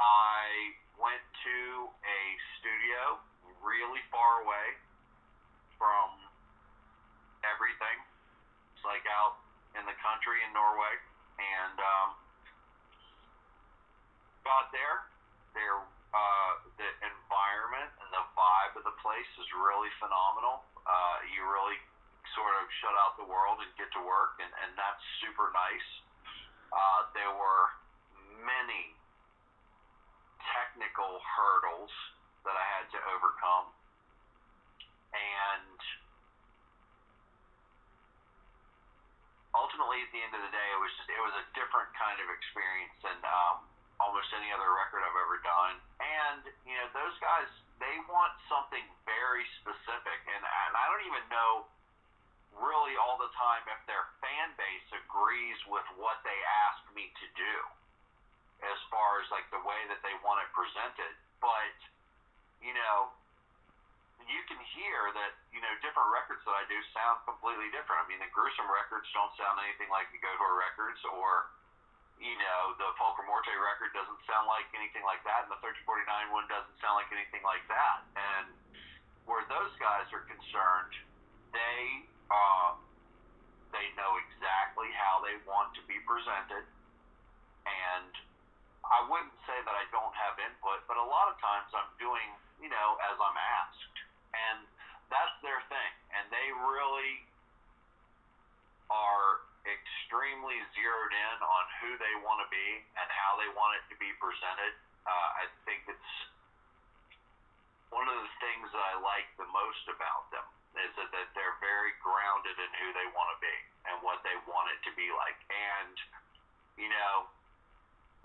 I 0.00 0.72
went 0.96 1.20
to 1.20 1.58
a 1.92 2.20
studio 2.56 3.20
really 3.60 4.00
far 4.08 4.40
away 4.40 4.80
from 5.76 6.16
everything. 7.44 8.00
It's 8.72 8.84
like 8.88 9.04
out 9.12 9.36
in 9.76 9.84
the 9.84 9.96
country 10.00 10.40
in 10.40 10.56
Norway, 10.56 10.96
and 11.36 11.76
um, 11.76 12.08
got 14.40 14.72
there. 14.72 15.04
There 15.52 15.84
uh, 16.16 16.52
the 16.80 16.88
environment 17.04 17.92
and 18.00 18.08
the 18.08 18.24
vibe 18.32 18.74
of 18.80 18.84
the 18.88 18.96
place 19.04 19.28
is 19.36 19.48
really 19.52 19.92
phenomenal. 20.00 20.64
Uh, 20.88 21.16
you 21.28 21.44
really 21.44 21.76
sort 22.32 22.56
of 22.56 22.64
shut 22.80 22.94
the 23.16 23.28
world 23.28 23.60
and 23.60 23.70
get 23.76 23.88
to 23.96 24.02
work, 24.02 24.38
and, 24.40 24.50
and 24.64 24.70
that's 24.76 25.02
super 25.24 25.52
nice. 25.52 25.88
Uh, 26.72 27.00
there 27.16 27.32
were 27.32 27.64
many 28.44 28.96
technical 30.52 31.20
hurdles 31.24 31.92
that 32.44 32.54
I 32.54 32.66
had 32.78 32.86
to 32.94 33.00
overcome, 33.16 33.72
and 35.12 35.78
ultimately, 39.56 40.04
at 40.04 40.10
the 40.12 40.20
end 40.20 40.32
of 40.36 40.42
the 40.44 40.52
day, 40.52 40.68
it 40.72 40.80
was 40.80 40.92
just 41.00 41.08
it 41.08 41.22
was 41.24 41.34
a 41.40 41.46
different 41.56 41.90
kind 41.96 42.20
of 42.20 42.28
experience, 42.28 43.00
and 43.08 43.22
um, 43.24 43.56
almost 43.98 44.28
any 44.36 44.52
other 44.52 44.68
record 44.76 45.00
I've 45.00 45.16
ever 45.16 45.40
done. 45.40 45.76
And 45.98 46.42
you 46.68 46.76
know, 46.76 46.88
those 46.92 47.16
guys 47.24 47.48
they 47.80 47.96
want 48.08 48.32
something 48.48 48.84
very 49.08 49.44
specific, 49.64 50.20
and 50.28 50.42
and 50.44 50.72
I 50.76 50.84
don't 50.92 51.04
even 51.08 51.24
know 51.32 51.52
really 52.56 52.96
all 52.96 53.20
the 53.20 53.28
time 53.36 53.64
if 53.68 53.80
their 53.84 54.04
fan 54.24 54.48
base 54.56 54.88
agrees 54.96 55.60
with 55.68 55.84
what 56.00 56.24
they 56.24 56.38
ask 56.64 56.80
me 56.96 57.12
to 57.12 57.26
do 57.36 57.54
as 58.64 58.78
far 58.88 59.20
as 59.20 59.28
like 59.28 59.44
the 59.52 59.60
way 59.60 59.80
that 59.92 60.00
they 60.00 60.16
want 60.24 60.40
it 60.40 60.48
presented. 60.86 61.14
But 61.42 61.74
you 62.62 62.70
know, 62.70 63.10
you 64.22 64.40
can 64.46 64.58
hear 64.74 65.10
that 65.18 65.32
you 65.50 65.58
know 65.58 65.72
different 65.82 66.10
records 66.14 66.42
that 66.46 66.54
I 66.54 66.64
do 66.70 66.78
sound 66.94 67.26
completely 67.26 67.70
different. 67.74 67.98
I 68.02 68.06
mean, 68.06 68.22
the 68.22 68.30
gruesome 68.30 68.70
records 68.70 69.06
don't 69.10 69.34
sound 69.34 69.58
anything 69.66 69.90
like 69.90 70.06
the 70.14 70.22
Goatwhore 70.22 70.54
records, 70.54 71.02
or 71.10 71.50
you 72.22 72.38
know, 72.38 72.72
the 72.80 72.88
Pulchra 72.96 73.26
Morte 73.26 73.52
record 73.60 73.92
doesn't 73.92 74.22
sound 74.24 74.48
like 74.48 74.64
anything 74.72 75.04
like 75.04 75.20
that, 75.28 75.44
and 75.44 75.50
the 75.52 75.60
1349 75.60 76.32
one 76.32 76.46
doesn't 76.48 76.76
sound 76.80 76.96
like 77.02 77.10
anything 77.12 77.44
like 77.44 77.66
that. 77.68 78.06
And 78.16 78.48
where 79.28 79.44
those 79.50 79.74
guys 79.82 80.08
are 80.14 80.24
concerned, 80.24 80.94
they 81.50 81.82
uh, 82.30 82.78
they 83.74 83.90
know 83.98 84.16
exactly 84.30 84.88
how 84.96 85.20
they 85.20 85.36
want 85.44 85.74
to 85.76 85.82
be 85.84 85.98
presented, 86.08 86.64
and 87.66 88.14
I 88.86 89.02
wouldn't 89.10 89.34
say 89.46 89.58
that 89.66 89.74
I 89.74 89.84
don't 89.90 90.14
have 90.14 90.38
input, 90.38 90.86
but 90.86 90.94
a 90.94 91.06
lot 91.06 91.26
of 91.30 91.36
times 91.42 91.70
I'm 91.74 91.90
doing, 91.98 92.28
you 92.62 92.70
know, 92.70 92.88
as 93.10 93.18
I'm 93.18 93.34
asked, 93.34 93.96
and 94.30 94.58
that's 95.10 95.34
their 95.42 95.58
thing, 95.66 95.92
and 96.14 96.30
they 96.30 96.48
really 96.54 97.26
are 98.86 99.42
extremely 99.66 100.62
zeroed 100.78 101.10
in 101.10 101.36
on 101.42 101.64
who 101.86 101.94
they 102.02 102.14
want 102.26 102.42
to 102.42 102.48
be 102.50 102.82
and 102.98 103.06
how 103.14 103.38
they 103.38 103.46
want 103.54 103.78
it 103.78 103.86
to 103.94 103.96
be 104.02 104.10
presented. 104.18 104.74
Uh, 105.06 105.28
I 105.38 105.44
think 105.62 105.86
it's 105.86 106.12
one 107.94 108.10
of 108.10 108.18
the 108.18 108.32
things 108.42 108.66
that 108.74 108.82
I 108.82 108.98
like 108.98 109.30
the 109.38 109.46
most 109.54 109.86
about 109.86 110.26
them 110.34 110.42
is 110.82 110.90
that, 110.98 111.08
that 111.14 111.30
they're 111.38 111.56
very 111.62 111.94
grounded 112.02 112.58
in 112.58 112.70
who 112.82 112.88
they 112.90 113.06
want 113.14 113.30
to 113.30 113.38
be 113.38 113.56
and 113.86 114.02
what 114.02 114.18
they 114.26 114.34
want 114.50 114.66
it 114.74 114.82
to 114.90 114.92
be 114.98 115.06
like. 115.14 115.38
And, 115.46 115.94
you 116.74 116.90
know, 116.90 117.30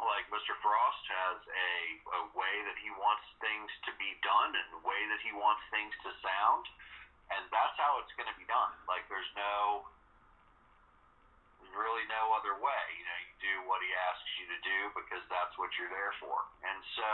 like 0.01 0.25
Mr. 0.33 0.57
Frost 0.65 1.05
has 1.13 1.37
a, 1.45 1.73
a 2.17 2.23
way 2.33 2.55
that 2.65 2.77
he 2.81 2.89
wants 2.97 3.23
things 3.37 3.69
to 3.85 3.93
be 4.01 4.17
done 4.25 4.57
and 4.57 4.67
the 4.73 4.83
way 4.83 4.99
that 5.13 5.21
he 5.21 5.31
wants 5.37 5.61
things 5.69 5.93
to 6.01 6.09
sound. 6.25 6.65
And 7.31 7.45
that's 7.53 7.77
how 7.77 8.01
it's 8.01 8.11
going 8.17 8.27
to 8.27 8.35
be 8.35 8.49
done. 8.49 8.73
Like, 8.89 9.07
there's 9.07 9.29
no, 9.39 9.87
really 11.75 12.05
no 12.11 12.35
other 12.35 12.57
way. 12.59 12.83
You 12.97 13.05
know, 13.07 13.17
you 13.23 13.33
do 13.39 13.55
what 13.69 13.79
he 13.79 13.89
asks 14.11 14.31
you 14.41 14.45
to 14.51 14.59
do 14.59 14.79
because 14.97 15.23
that's 15.31 15.55
what 15.55 15.71
you're 15.79 15.91
there 15.91 16.13
for. 16.19 16.43
And 16.65 16.79
so 16.97 17.09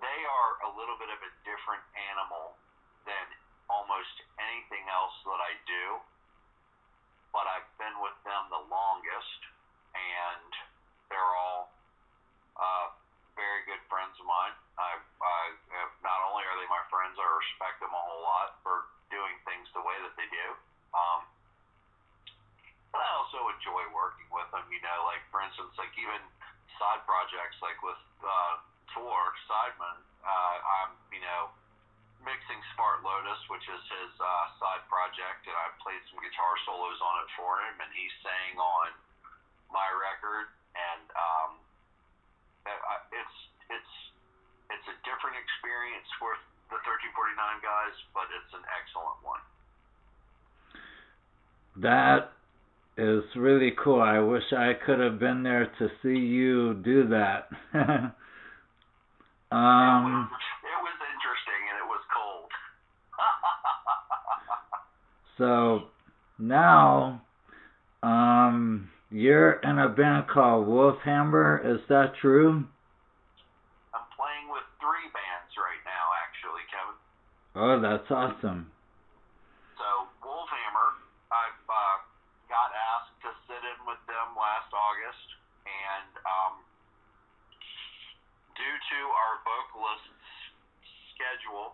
they 0.00 0.20
are 0.24 0.52
a 0.68 0.70
little 0.78 0.96
bit 0.96 1.10
of 1.12 1.20
a 1.20 1.30
different 1.44 1.84
animal 2.14 2.56
than 3.04 3.26
almost 3.68 4.14
anything 4.40 4.84
else 4.88 5.16
that 5.28 5.40
I 5.40 5.52
do. 5.68 5.84
But 7.34 7.44
I've 7.44 7.68
been 7.76 7.96
with 8.00 8.16
them 8.24 8.48
the 8.48 8.64
longest, 8.72 9.40
and 9.92 10.50
they're 11.12 11.34
all 11.36 11.68
uh, 12.56 12.88
very 13.36 13.62
good 13.68 13.82
friends 13.92 14.16
of 14.16 14.24
mine. 14.24 14.56
I, 14.80 14.96
I 14.98 15.40
have, 15.76 15.92
not 16.00 16.18
only 16.32 16.42
are 16.48 16.56
they 16.56 16.66
my 16.72 16.82
friends, 16.88 17.20
I 17.20 17.26
respect 17.36 17.84
them 17.84 17.92
a 17.92 18.00
whole 18.00 18.24
lot 18.24 18.56
for 18.64 18.88
doing 19.12 19.36
things 19.44 19.68
the 19.76 19.84
way 19.84 19.94
that 20.00 20.16
they 20.16 20.26
do. 20.32 20.46
Um, 20.96 21.28
but 22.92 23.04
I 23.04 23.10
also 23.20 23.40
enjoy 23.52 23.84
working 23.92 24.28
with 24.32 24.48
them. 24.50 24.64
You 24.72 24.80
know, 24.80 24.98
like 25.06 25.22
for 25.28 25.44
instance, 25.44 25.72
like 25.76 25.92
even 26.00 26.20
side 26.80 27.04
projects, 27.04 27.60
like 27.60 27.76
with 27.84 28.00
uh, 28.24 28.54
Tor 28.96 29.36
Seidemann, 29.46 30.00
uh, 30.24 30.56
I'm 30.82 30.92
you 31.12 31.20
know 31.20 31.52
mixing 32.24 32.58
Spart 32.74 33.04
Lotus, 33.06 33.38
which 33.52 33.64
is 33.70 33.82
his 33.86 34.12
uh, 34.18 34.46
side 34.58 34.84
project, 34.90 35.46
and 35.46 35.54
I 35.54 35.70
played 35.78 36.02
some 36.10 36.18
guitar 36.18 36.52
solos 36.66 36.98
on 36.98 37.14
it 37.22 37.30
for 37.38 37.62
him, 37.62 37.74
and 37.78 37.90
he 37.94 38.06
sang 38.24 38.58
on 38.58 38.90
my 39.70 39.88
record, 39.94 40.48
and 40.74 41.04
um, 41.14 41.50
it's 43.12 43.36
it's 43.68 43.94
it's 44.72 44.88
a 44.88 44.96
different 45.04 45.36
experience 45.38 46.08
for 46.18 46.36
the 46.68 46.76
1349 46.84 47.36
guys, 47.64 47.96
but 48.12 48.28
it's 48.32 48.52
an 48.52 48.64
excellent 48.76 49.20
one. 49.24 49.40
That 51.82 52.32
is 52.96 53.22
really 53.36 53.72
cool. 53.82 54.00
I 54.00 54.18
wish 54.18 54.42
I 54.52 54.72
could 54.84 54.98
have 54.98 55.20
been 55.20 55.44
there 55.44 55.70
to 55.78 55.88
see 56.02 56.18
you 56.18 56.74
do 56.74 57.08
that. 57.08 57.48
um, 59.52 60.28
it 60.64 60.80
was 60.82 60.98
interesting 61.14 61.62
and 61.70 61.78
it 61.78 61.86
was 61.86 62.02
cold. 62.10 62.50
so 65.38 65.88
now, 66.38 67.22
um, 68.02 68.90
you're 69.10 69.52
in 69.60 69.78
a 69.78 69.88
band 69.88 70.26
called 70.28 70.66
Wolfhammer. 70.66 71.64
Is 71.64 71.80
that 71.88 72.14
true? 72.20 72.64
I'm 73.94 74.06
playing 74.16 74.50
with 74.50 74.64
three 74.80 75.06
bands 75.14 75.54
right 75.56 75.84
now, 75.86 76.10
actually, 76.26 76.66
Kevin. 76.74 76.98
Oh, 77.54 77.80
that's 77.80 78.10
awesome. 78.10 78.72
Schedule 91.48 91.72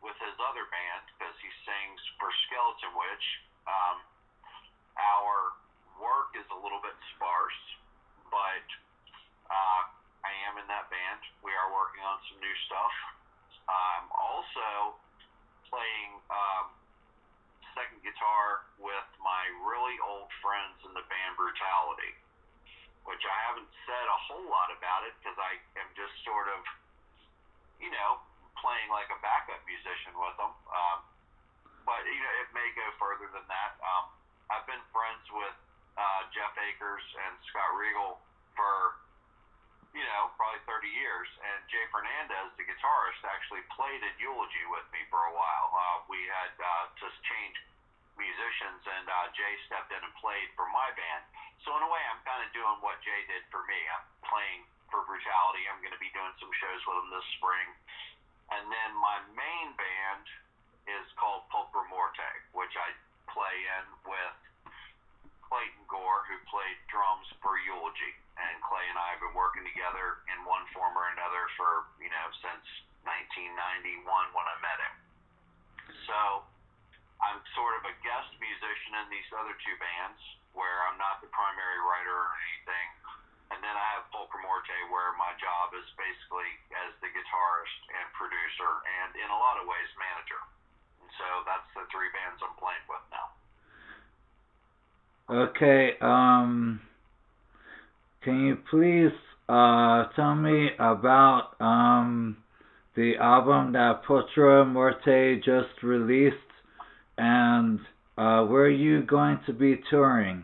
with 0.00 0.16
his 0.24 0.32
other 0.40 0.64
band 0.72 1.04
because 1.12 1.36
he 1.44 1.50
sings 1.68 2.00
for 2.16 2.32
Skeleton 2.48 2.96
Witch. 2.96 3.26
Um, 3.68 4.00
our 4.96 5.52
work 6.00 6.32
is 6.32 6.48
a 6.48 6.56
little 6.56 6.80
bit 6.80 6.96
sparse, 7.12 7.60
but 8.32 8.66
uh, 9.52 9.82
I 10.24 10.32
am 10.48 10.56
in 10.56 10.64
that 10.72 10.88
band. 10.88 11.20
We 11.44 11.52
are 11.52 11.68
working 11.68 12.00
on 12.00 12.16
some 12.32 12.40
new 12.40 12.56
stuff. 12.64 12.94
I'm 13.68 14.08
also 14.16 14.96
playing 15.68 16.16
um, 16.32 16.72
second 17.76 18.00
guitar 18.00 18.64
with 18.80 19.08
my 19.20 19.44
really 19.68 20.00
old 20.00 20.32
friends 20.40 20.80
in 20.88 20.96
the 20.96 21.04
band 21.04 21.36
Brutality 21.36 22.16
which 23.08 23.24
I 23.24 23.36
haven't 23.48 23.66
said 23.88 24.06
a 24.06 24.18
whole 24.28 24.44
lot 24.44 24.68
about 24.70 25.08
it 25.08 25.16
because 25.18 25.34
I 25.40 25.56
am 25.80 25.88
just 25.96 26.12
sort 26.20 26.52
of, 26.52 26.60
you 27.80 27.88
know, 27.88 28.20
playing 28.58 28.88
like 28.90 29.08
a 29.12 29.18
backup 29.22 29.62
musician 29.68 30.14
with 30.18 30.36
them. 30.40 30.52
Um, 30.70 30.98
but 31.86 32.02
you 32.06 32.20
know, 32.20 32.34
it 32.42 32.50
may 32.54 32.68
go 32.74 32.86
further 32.98 33.28
than 33.30 33.46
that. 33.46 33.72
Um, 33.80 34.04
I've 34.50 34.66
been 34.66 34.82
friends 34.90 35.24
with 35.30 35.56
uh, 35.94 36.20
Jeff 36.34 36.54
Acres 36.58 37.06
and 37.26 37.34
Scott 37.50 37.70
Reigel 37.78 38.18
for 38.58 38.98
you 39.94 40.06
know 40.06 40.30
probably 40.38 40.62
30 40.66 40.86
years, 40.86 41.28
and 41.42 41.58
Jay 41.66 41.82
Fernandez, 41.90 42.54
the 42.58 42.66
guitarist, 42.66 43.20
actually 43.26 43.62
played 43.74 44.02
at 44.06 44.14
Eulogy 44.18 44.64
with 44.70 44.86
me 44.94 45.02
for 45.10 45.18
a 45.18 45.32
while. 45.34 45.68
Uh, 45.74 45.96
we 46.06 46.20
had 46.30 46.54
uh, 46.58 46.90
just 46.98 47.16
changed 47.26 47.62
musicians, 48.18 48.82
and 48.84 49.06
uh, 49.08 49.32
Jay 49.32 49.54
stepped 49.66 49.90
in 49.90 49.98
and 49.98 50.14
played 50.20 50.52
for 50.54 50.68
my 50.70 50.92
band. 50.94 51.24
So 51.64 51.72
in 51.76 51.82
a 51.84 51.90
way, 51.90 52.02
I'm 52.12 52.20
kind 52.24 52.44
of 52.44 52.50
doing 52.52 52.78
what 52.84 53.00
Jay 53.00 53.24
did 53.28 53.44
for 53.48 53.64
me. 53.64 53.80
I'm 53.92 54.06
playing 54.24 54.60
for 54.92 55.06
Brutality. 55.06 55.64
I'm 55.70 55.80
going 55.80 55.94
to 55.94 56.02
be 56.02 56.12
doing 56.12 56.34
some 56.42 56.52
shows 56.60 56.80
with 56.84 56.96
him 57.00 57.08
this 57.14 57.28
spring. 57.38 57.68
And 58.50 58.66
then 58.66 58.90
my 58.98 59.18
main 59.34 59.68
band 59.78 60.24
is 60.90 61.06
called 61.14 61.46
Pulchra 61.54 61.86
Morte, 61.86 62.30
which 62.52 62.74
I 62.74 62.90
play 63.30 63.56
in 63.78 63.84
with 64.10 64.36
Clayton 65.46 65.84
Gore, 65.90 66.26
who 66.30 66.38
played 66.46 66.78
drums 66.90 67.26
for 67.42 67.58
Eulogy. 67.62 68.14
And 68.38 68.54
Clay 68.64 68.86
and 68.86 68.98
I 68.98 69.14
have 69.14 69.22
been 69.22 69.36
working 69.36 69.66
together 69.66 70.22
in 70.30 70.38
one 70.46 70.64
form 70.72 70.94
or 70.94 71.06
another 71.12 71.42
for, 71.58 71.90
you 71.98 72.08
know, 72.08 72.26
since 72.40 72.64
1991 73.04 74.06
when 74.06 74.46
I 74.46 74.56
met 74.62 74.78
him. 74.78 74.94
So 76.06 76.46
I'm 77.20 77.42
sort 77.52 77.76
of 77.80 77.84
a 77.84 77.94
guest 78.00 78.32
musician 78.40 78.96
in 79.04 79.06
these 79.12 79.28
other 79.36 79.52
two 79.60 79.76
bands 79.76 80.20
where 80.56 80.86
I'm 80.88 80.96
not 80.96 81.20
the 81.20 81.30
primary 81.30 81.80
writer 81.84 82.14
or 82.14 82.32
anything. 82.48 82.88
And 83.50 83.58
then 83.60 83.74
I 83.74 83.86
have 83.98 84.06
Pulchra 84.14 84.40
Morte 84.40 84.78
where 84.94 85.12
my 85.18 85.34
job 85.42 85.74
is 85.74 85.84
basically 85.98 86.50
as 86.86 86.94
the 87.02 87.10
guitarist 87.10 87.80
and 87.90 88.06
producer 88.14 88.70
and 89.02 89.10
in 89.18 89.28
a 89.28 89.38
lot 89.38 89.58
of 89.58 89.66
ways 89.66 89.90
manager. 89.98 90.40
And 91.02 91.10
so 91.18 91.26
that's 91.44 91.66
the 91.74 91.84
three 91.90 92.08
bands 92.14 92.38
I'm 92.40 92.54
playing 92.56 92.86
with 92.86 93.02
now. 93.10 93.34
Okay, 95.30 95.94
um 96.02 96.80
can 98.24 98.46
you 98.50 98.58
please 98.66 99.14
uh 99.48 100.10
tell 100.16 100.34
me 100.34 100.70
about 100.74 101.54
um 101.60 102.36
the 102.96 103.14
album 103.14 103.70
that 103.78 104.02
Pulchra 104.02 104.66
Morte 104.66 105.38
just 105.38 105.86
released 105.86 106.34
and 107.16 107.78
uh, 108.18 108.42
where 108.42 108.66
are 108.66 108.74
you 108.74 109.06
going 109.06 109.38
to 109.46 109.52
be 109.54 109.78
touring? 109.86 110.42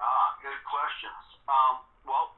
Ah, 0.00 0.28
good 0.40 0.62
questions. 0.64 1.22
Um, 1.44 1.84
well, 2.08 2.32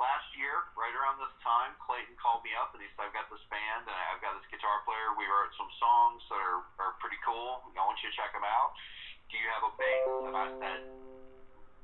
last 0.00 0.26
year, 0.34 0.64
right 0.80 0.96
around 0.96 1.20
this 1.20 1.34
time, 1.44 1.76
Clayton 1.84 2.16
called 2.16 2.40
me 2.40 2.56
up 2.56 2.72
and 2.72 2.80
he 2.80 2.88
said, 2.96 3.12
I've 3.12 3.14
got 3.14 3.28
this 3.28 3.44
band 3.52 3.84
and 3.84 3.96
I've 4.10 4.24
got 4.24 4.32
this 4.40 4.48
guitar 4.48 4.80
player. 4.88 5.12
We 5.20 5.28
wrote 5.28 5.52
some 5.60 5.68
songs 5.76 6.24
that 6.32 6.40
are, 6.40 6.64
are 6.80 6.94
pretty 7.04 7.20
cool. 7.20 7.60
I 7.68 7.84
want 7.84 8.00
you 8.00 8.08
to 8.08 8.16
check 8.16 8.32
them 8.32 8.48
out. 8.48 8.72
Do 9.30 9.34
you 9.36 9.48
have 9.52 9.64
a 9.64 9.72
bass? 9.76 10.06
And 10.28 10.36
I 10.36 10.48
said, 10.60 10.80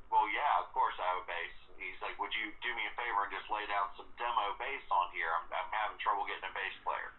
Well, 0.09 0.26
yeah, 0.33 0.64
of 0.64 0.68
course 0.76 0.96
I 1.00 1.05
have 1.14 1.20
a 1.22 1.29
bass. 1.29 1.55
He's 1.81 2.00
like, 2.05 2.16
Would 2.20 2.33
you 2.35 2.53
do 2.61 2.70
me 2.76 2.85
a 2.88 2.94
favor 2.96 3.24
and 3.24 3.33
just 3.33 3.48
lay 3.48 3.64
down 3.68 3.88
some 3.96 4.09
demo 4.20 4.57
bass 4.61 4.85
on 4.92 5.09
here? 5.12 5.31
I'm, 5.33 5.46
I'm 5.50 5.70
having 5.72 5.98
trouble 6.00 6.29
getting 6.29 6.46
a 6.46 6.55
bass 6.55 6.76
player. 6.85 7.11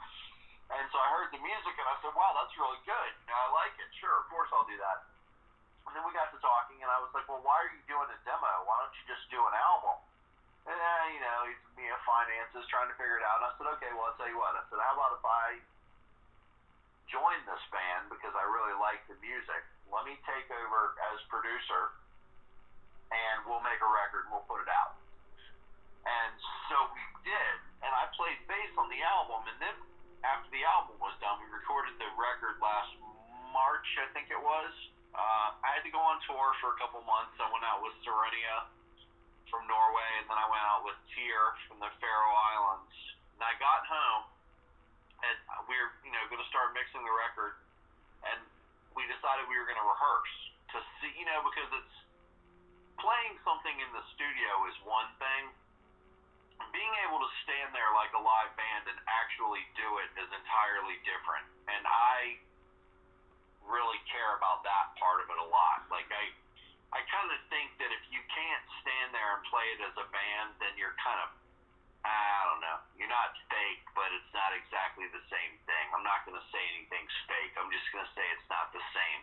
And 0.71 0.87
so 0.87 0.97
I 1.03 1.07
heard 1.11 1.27
the 1.35 1.41
music 1.43 1.75
and 1.75 1.83
I 1.83 1.95
said, 1.99 2.15
wow, 2.15 2.31
that's 2.31 2.55
really 2.55 2.79
good. 2.87 3.11
You 3.11 3.27
know, 3.27 3.35
I 3.35 3.47
like 3.51 3.75
it. 3.75 3.91
Sure, 3.99 4.23
of 4.23 4.25
course 4.31 4.47
I'll 4.55 4.67
do 4.67 4.79
that. 4.79 5.03
And 5.83 5.91
then 5.91 6.03
we 6.07 6.15
got 6.15 6.31
to 6.31 6.39
talking 6.39 6.79
and 6.79 6.87
I 6.87 6.95
was 7.03 7.11
like, 7.11 7.27
well, 7.27 7.43
why 7.43 7.59
are 7.59 7.71
you 7.75 7.83
doing 7.91 8.07
a 8.07 8.19
demo? 8.23 8.63
Why 8.63 8.79
don't 8.79 8.95
you 8.95 9.03
just 9.11 9.27
do 9.27 9.39
an 9.43 9.51
album? 9.51 9.99
And 10.63 10.77
then, 10.77 11.01
you 11.11 11.19
know, 11.19 11.39
he's, 11.49 11.61
you 11.75 11.89
know, 11.91 11.99
finances, 12.07 12.63
trying 12.71 12.87
to 12.87 12.95
figure 12.95 13.19
it 13.19 13.25
out. 13.27 13.43
And 13.43 13.45
I 13.49 13.51
said, 13.59 13.67
okay, 13.75 13.91
well, 13.91 14.13
I'll 14.13 14.15
tell 14.15 14.29
you 14.31 14.39
what. 14.39 14.55
I 14.55 14.63
said, 14.71 14.79
how 14.79 14.93
about 14.95 15.19
if 15.19 15.25
I 15.25 15.45
join 17.11 17.37
this 17.49 17.63
band 17.73 18.07
because 18.07 18.31
I 18.31 18.45
really 18.47 18.77
like 18.79 19.03
the 19.11 19.17
music? 19.19 19.61
Let 19.91 20.07
me 20.07 20.15
take 20.23 20.47
over 20.49 20.95
as 21.11 21.19
producer 21.27 21.91
and 23.11 23.43
we'll 23.43 23.63
make 23.63 23.79
a 23.83 23.91
record 23.91 24.25
and 24.27 24.31
we'll 24.31 24.47
put 24.47 24.63
it 24.63 24.71
out. 24.71 24.95
And 26.07 26.33
so 26.71 26.75
we 26.95 27.03
did. 27.27 27.55
And 27.83 27.91
I 27.91 28.07
played 28.15 28.39
bass 28.47 28.71
on 28.79 28.87
the 28.87 29.03
album. 29.03 29.43
And 29.51 29.57
then 29.59 29.75
after 30.23 30.49
the 30.49 30.63
album 30.65 30.97
was 30.97 31.13
done, 31.19 31.37
we 31.43 31.49
recorded 31.51 31.93
the 31.99 32.09
record 32.17 32.57
last 32.63 32.95
March, 33.51 33.87
I 33.99 34.07
think 34.15 34.31
it 34.31 34.39
was. 34.39 34.71
Uh, 35.11 35.59
I 35.59 35.75
had 35.75 35.83
to 35.83 35.91
go 35.91 35.99
on 35.99 36.23
tour 36.23 36.55
for 36.63 36.71
a 36.71 36.77
couple 36.79 37.03
months. 37.03 37.35
I 37.35 37.51
went 37.51 37.67
out 37.67 37.83
with 37.83 37.91
Sirenia 38.07 38.71
from 39.51 39.67
Norway, 39.67 40.11
and 40.23 40.25
then 40.31 40.39
I 40.39 40.47
went 40.47 40.63
out 40.63 40.87
with 40.87 40.95
Tyr 41.11 41.43
from 41.67 41.83
the 41.83 41.91
Faroe 41.99 42.35
Islands. 42.55 42.95
And 43.35 43.43
I 43.43 43.51
got 43.59 43.83
home, 43.83 44.23
and 45.19 45.35
we 45.67 45.75
were, 45.75 45.91
you 46.07 46.15
know, 46.15 46.23
going 46.31 46.39
to 46.39 46.47
start 46.47 46.71
mixing 46.71 47.03
the 47.03 47.11
record, 47.11 47.59
decided 49.11 49.45
we 49.51 49.59
were 49.59 49.67
going 49.67 49.79
to 49.79 49.87
rehearse 49.87 50.35
to 50.71 50.79
see, 51.03 51.11
you 51.19 51.27
know, 51.27 51.43
because 51.43 51.67
it's 51.75 51.97
playing 52.95 53.35
something 53.43 53.75
in 53.81 53.89
the 53.91 54.03
studio 54.15 54.51
is 54.71 54.77
one 54.87 55.09
thing. 55.19 55.43
Being 56.71 56.95
able 57.03 57.19
to 57.19 57.31
stand 57.43 57.73
there 57.75 57.89
like 57.97 58.13
a 58.15 58.21
live 58.21 58.53
band 58.55 58.87
and 58.87 58.97
actually 59.09 59.65
do 59.75 59.87
it 59.99 60.09
is 60.15 60.29
entirely 60.29 60.95
different. 61.03 61.43
And 61.67 61.83
I 61.83 62.39
really 63.65 63.99
care 64.07 64.37
about 64.37 64.63
that 64.63 64.95
part 65.01 65.19
of 65.19 65.27
it 65.27 65.39
a 65.41 65.49
lot. 65.49 65.89
Like 65.89 66.07
I 66.13 66.31
I 66.91 67.01
kind 67.07 67.31
of 67.31 67.39
think 67.47 67.71
that 67.79 67.87
if 67.87 68.03
you 68.11 68.19
can't 68.29 68.65
stand 68.83 69.15
there 69.15 69.39
and 69.39 69.41
play 69.47 69.63
it 69.75 69.81
as 69.83 69.95
a 69.95 70.07
band, 70.11 70.59
then 70.59 70.75
you're 70.77 70.95
kind 71.01 71.19
of 71.23 71.29
I 72.01 72.41
don't 72.49 72.61
know. 72.65 72.77
You're 72.97 73.13
not 73.13 73.37
fake, 73.45 73.85
but 73.93 74.09
it's 74.09 74.33
not 74.33 74.57
exactly 74.57 75.05
the 75.13 75.21
same 75.29 75.53
thing. 75.69 75.85
I'm 75.93 76.01
not 76.01 76.25
going 76.25 76.33
to 76.33 76.47
say 76.49 76.61
anything's 76.77 77.13
fake. 77.29 77.53
I'm 77.61 77.69
just 77.69 77.85
going 77.93 78.01
to 78.01 78.13
say 78.17 78.25
it's 78.33 78.49
not 78.49 78.73
the 78.73 78.81
same. 78.89 79.21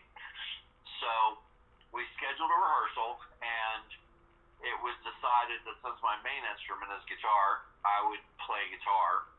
So 1.02 1.42
we 1.90 2.06
scheduled 2.14 2.50
a 2.50 2.60
and 3.38 3.88
it 4.62 4.76
was 4.82 4.96
decided 5.06 5.62
that 5.62 5.76
since 5.86 5.98
my 6.02 6.18
main 6.26 6.42
instrument 6.50 6.90
is 6.98 7.02
guitar, 7.06 7.62
I 7.86 8.02
would 8.10 8.22
play 8.42 8.62
guitar. 8.74 9.30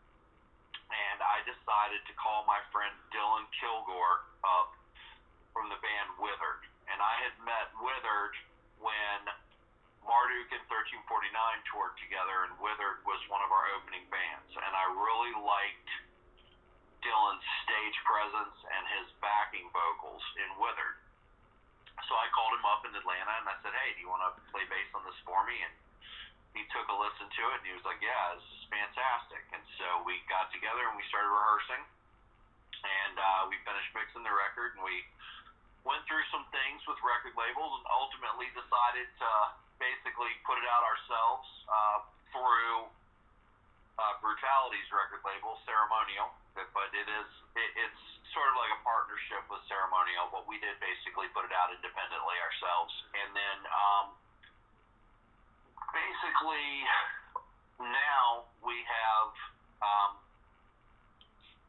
And 0.90 1.20
I 1.22 1.44
decided 1.46 2.02
to 2.08 2.14
call 2.18 2.48
my 2.50 2.58
friend 2.74 2.96
Dylan 3.14 3.46
Kilgore 3.60 4.26
up 4.42 4.74
from 5.54 5.70
the 5.70 5.78
band 5.84 6.18
Withered. 6.18 6.64
And 6.90 6.98
I 6.98 7.16
had 7.22 7.36
met 7.46 7.70
Withered 7.78 8.34
when 8.82 9.20
Marduk 10.08 10.50
and 10.56 10.66
1349 10.66 11.70
toured 11.70 11.94
together, 12.02 12.50
and 12.50 12.58
Withered 12.58 13.06
was 13.06 13.22
one 13.30 13.44
of 13.46 13.52
our 13.54 13.66
opening 13.78 14.08
bands. 14.10 14.50
And 14.56 14.74
I 14.74 14.86
really 14.98 15.36
liked 15.38 15.92
Dylan's 17.04 17.48
stage 17.68 17.98
presence 18.08 18.58
and 18.66 18.84
his 19.00 19.08
backing 19.22 19.68
vocals 19.70 20.24
in 20.42 20.50
Withered. 20.58 20.99
So 22.10 22.18
I 22.18 22.26
called 22.34 22.58
him 22.58 22.66
up 22.66 22.82
in 22.90 22.92
Atlanta 22.98 23.38
and 23.38 23.46
I 23.46 23.54
said, 23.62 23.70
Hey, 23.70 23.94
do 23.94 24.02
you 24.02 24.10
want 24.10 24.26
to 24.26 24.34
play 24.50 24.66
bass 24.66 24.90
on 24.98 25.06
this 25.06 25.16
for 25.22 25.46
me? 25.46 25.62
And 25.62 25.74
he 26.58 26.66
took 26.74 26.90
a 26.90 26.98
listen 26.98 27.30
to 27.30 27.44
it 27.54 27.62
and 27.62 27.66
he 27.70 27.74
was 27.78 27.86
like, 27.86 28.02
Yeah, 28.02 28.34
this 28.34 28.50
is 28.50 28.66
fantastic. 28.74 29.46
And 29.54 29.62
so 29.78 30.02
we 30.10 30.18
got 30.26 30.50
together 30.50 30.90
and 30.90 30.98
we 30.98 31.06
started 31.06 31.30
rehearsing. 31.30 31.86
And 32.82 33.14
uh, 33.14 33.46
we 33.54 33.62
finished 33.62 33.94
mixing 33.94 34.26
the 34.26 34.34
record 34.34 34.74
and 34.74 34.82
we 34.82 35.06
went 35.86 36.02
through 36.10 36.26
some 36.34 36.50
things 36.50 36.82
with 36.90 36.98
record 37.06 37.38
labels 37.38 37.78
and 37.78 37.86
ultimately 37.94 38.50
decided 38.58 39.06
to 39.22 39.30
basically 39.78 40.34
put 40.50 40.58
it 40.58 40.66
out 40.66 40.82
ourselves 40.82 41.46
uh, 41.70 41.98
through 42.34 42.90
uh, 44.02 44.18
Brutality's 44.18 44.90
record 44.90 45.22
label, 45.22 45.62
Ceremonial. 45.62 46.34
But 46.58 46.90
it 46.98 47.06
is 47.06 47.30
it, 47.54 47.70
it's 47.86 48.04
sort 48.34 48.50
of 48.50 48.56
like 48.58 48.74
a 48.74 48.82
partnership 48.86 49.44
with 49.50 49.62
Ceremonial, 49.66 50.30
but 50.30 50.46
we 50.46 50.62
did 50.62 50.78
basically 50.78 51.30
put 51.34 51.46
it 51.46 51.54
out 51.54 51.74
independently 51.74 52.38
ourselves. 52.42 52.94
And 53.18 53.30
then 53.34 53.58
um, 53.70 54.06
basically 55.94 56.70
now 57.82 58.50
we 58.62 58.76
have 58.86 59.30
um, 59.80 60.12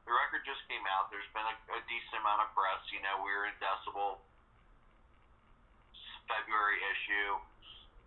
the 0.04 0.12
record 0.12 0.42
just 0.42 0.60
came 0.66 0.82
out. 0.90 1.08
There's 1.14 1.28
been 1.32 1.46
a, 1.46 1.56
a 1.76 1.80
decent 1.86 2.18
amount 2.18 2.42
of 2.42 2.50
press. 2.52 2.82
You 2.90 2.98
know, 3.04 3.22
we 3.22 3.30
were 3.30 3.46
in 3.46 3.54
Decibel 3.62 4.18
February 6.26 6.78
issue. 6.82 7.38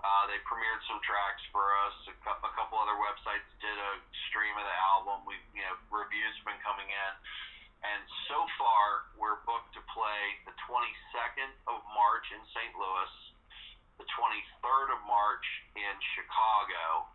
Uh, 0.04 0.28
they 0.28 0.36
premiered 0.44 0.84
some 0.92 1.00
tracks 1.00 1.40
for 1.56 1.64
us. 1.88 1.96
A, 2.12 2.16
cu- 2.28 2.44
a 2.44 2.52
couple 2.60 2.76
other 2.76 3.00
websites 3.00 3.48
did 3.64 3.72
a 3.72 3.92
stream 4.28 4.52
of 4.60 4.68
the 4.68 4.78
album. 5.00 5.24
We, 5.24 5.40
you 5.56 5.64
know, 5.64 5.80
reviews 5.88 6.36
have 6.44 6.48
been 6.52 6.60
coming 6.60 6.92
in, 6.92 7.12
and 7.84 8.02
so 8.32 8.40
far 8.56 9.12
we're 9.20 9.40
booked 9.44 9.76
to 9.76 9.84
play 9.92 10.24
the 10.48 10.56
22nd 10.68 11.52
of 11.68 11.84
March 11.92 12.26
in 12.32 12.42
St. 12.56 12.74
Louis, 12.80 13.14
the 14.00 14.08
23rd 14.16 14.88
of 14.96 15.00
March 15.04 15.48
in 15.76 15.96
Chicago, 16.16 17.12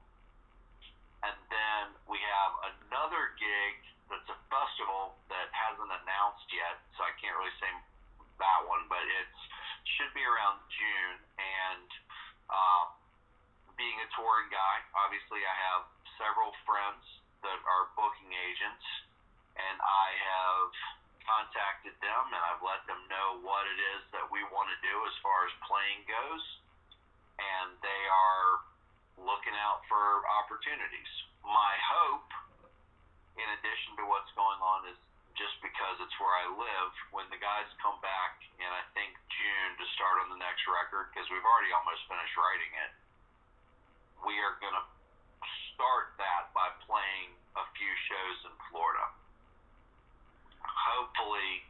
and 1.25 1.37
then 1.51 1.85
we 2.07 2.21
have 2.21 2.53
another 2.77 3.35
gig 3.41 3.77
that's 4.07 4.29
a 4.31 4.39
festival 4.49 5.19
that 5.29 5.51
hasn't 5.53 5.91
announced 5.91 6.49
yet, 6.53 6.81
so 6.97 7.05
I 7.05 7.13
can't 7.21 7.37
really 7.37 7.57
say 7.61 7.73
that 8.39 8.61
one, 8.71 8.87
but 8.87 9.03
it 9.03 9.29
should 9.99 10.13
be 10.15 10.23
around 10.23 10.63
June 10.71 11.19
and 11.41 11.89
um, 12.49 12.87
being 13.77 13.99
a 14.01 14.09
touring 14.15 14.51
guy, 14.51 14.77
obviously 14.95 15.43
I 15.45 15.55
have 15.71 15.83
several 16.19 16.51
friends 16.67 17.03
that 17.47 17.59
are 17.63 17.85
booking 17.95 18.35
agents, 18.35 18.85
and 19.59 19.77
I 19.83 20.09
have 20.15 20.71
contacted 21.27 21.93
them 22.01 22.25
and 22.33 22.43
I've 22.49 22.63
let 22.65 22.81
them 22.89 23.03
know 23.11 23.43
what 23.45 23.69
it 23.69 23.79
is 23.99 24.03
that 24.17 24.25
we 24.33 24.41
want 24.49 24.73
to 24.73 24.79
do 24.81 24.95
as 25.05 25.15
far 25.21 25.45
as 25.45 25.53
playing 25.69 26.07
goes, 26.09 26.45
and 27.37 27.77
they 27.83 28.03
are 28.09 28.65
looking 29.19 29.55
out 29.59 29.83
for 29.91 30.25
opportunities. 30.41 31.13
My 31.43 31.75
hope, 31.85 32.31
in 33.37 33.49
addition 33.59 33.99
to 33.99 34.05
what's 34.07 34.31
going 34.39 34.63
on, 34.63 34.87
is 34.89 34.99
just 35.39 35.55
because 35.63 36.03
it's 36.03 36.17
where 36.19 36.35
I 36.35 36.51
live, 36.51 36.93
when 37.15 37.31
the 37.31 37.39
guys 37.39 37.71
come 37.79 37.95
back 38.03 38.43
in, 38.59 38.67
I 38.67 38.83
think, 38.91 39.15
June 39.31 39.71
to 39.79 39.87
start 39.95 40.19
on 40.27 40.35
the 40.35 40.41
next 40.43 40.67
record, 40.67 41.15
because 41.15 41.31
we've 41.31 41.47
already 41.47 41.71
almost 41.71 42.03
finished 42.11 42.35
writing 42.35 42.73
it, 42.75 42.93
we 44.27 44.35
are 44.43 44.59
going 44.59 44.75
to 44.75 44.87
start 45.75 46.19
that 46.19 46.51
by 46.51 46.67
playing 46.91 47.39
a 47.55 47.63
few 47.79 47.93
shows 48.11 48.51
in 48.51 48.55
Florida. 48.67 49.07
Hopefully, 50.67 51.63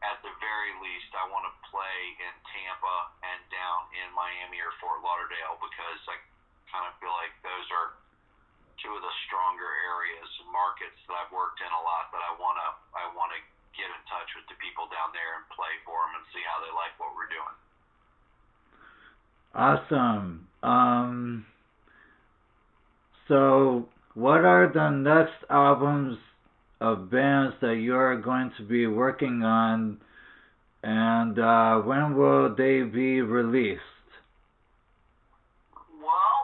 at 0.00 0.24
the 0.24 0.32
very 0.40 0.72
least, 0.80 1.11
I 1.22 1.30
want 1.30 1.46
to 1.46 1.54
play 1.70 1.98
in 2.18 2.34
Tampa 2.50 2.96
and 3.22 3.40
down 3.54 3.80
in 3.94 4.10
Miami 4.10 4.58
or 4.58 4.74
Fort 4.82 4.98
Lauderdale 5.06 5.54
because 5.62 6.00
I 6.10 6.18
kind 6.66 6.82
of 6.90 6.98
feel 6.98 7.14
like 7.14 7.30
those 7.46 7.68
are 7.70 7.94
two 8.82 8.90
of 8.90 9.02
the 9.06 9.14
stronger 9.30 9.70
areas 9.86 10.26
and 10.42 10.50
markets 10.50 10.98
that 11.06 11.14
I've 11.14 11.30
worked 11.30 11.62
in 11.62 11.70
a 11.70 11.82
lot 11.86 12.10
that 12.10 12.22
I 12.26 12.34
want 12.42 12.58
to 12.58 12.68
I 12.98 13.06
want 13.14 13.30
to 13.30 13.40
get 13.78 13.86
in 13.86 14.02
touch 14.10 14.30
with 14.34 14.50
the 14.50 14.58
people 14.58 14.90
down 14.90 15.14
there 15.14 15.38
and 15.38 15.46
play 15.54 15.70
for 15.86 15.94
them 15.94 16.18
and 16.18 16.24
see 16.34 16.42
how 16.42 16.58
they 16.60 16.72
like 16.74 16.94
what 16.98 17.14
we're 17.14 17.30
doing. 17.30 17.56
Awesome. 19.54 20.48
Um, 20.62 21.46
so, 23.28 23.88
what 24.14 24.44
are 24.44 24.70
the 24.72 24.90
next 24.90 25.44
albums 25.50 26.18
of 26.80 27.10
bands 27.10 27.54
that 27.60 27.74
you're 27.74 28.20
going 28.20 28.50
to 28.58 28.64
be 28.64 28.86
working 28.86 29.42
on, 29.42 29.98
and 30.82 31.38
uh, 31.38 31.78
when 31.86 32.18
will 32.18 32.54
they 32.54 32.82
be 32.82 33.22
released? 33.22 33.82
Well, 36.02 36.38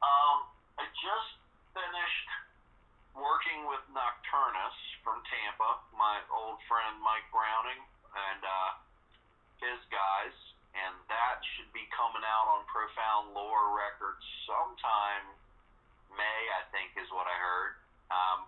um, 0.00 0.36
I 0.80 0.88
just 0.88 1.30
finished 1.76 2.28
working 3.12 3.68
with 3.68 3.84
Nocturnus 3.92 4.76
from 5.04 5.20
Tampa, 5.28 5.84
my 5.92 6.16
old 6.32 6.56
friend 6.64 6.96
Mike 7.04 7.28
Browning, 7.28 7.80
and 8.16 8.40
uh, 8.40 8.70
his 9.60 9.80
guys, 9.92 10.36
and 10.72 10.96
that 11.12 11.44
should 11.54 11.68
be 11.76 11.84
coming 11.92 12.24
out 12.24 12.48
on 12.48 12.64
Profound 12.72 13.36
Lore 13.36 13.76
Records 13.76 14.24
sometime 14.48 15.28
May, 16.16 16.40
I 16.56 16.62
think, 16.70 16.94
is 16.96 17.10
what 17.10 17.26
I 17.26 17.36
heard. 17.36 17.74
Um, 18.08 18.40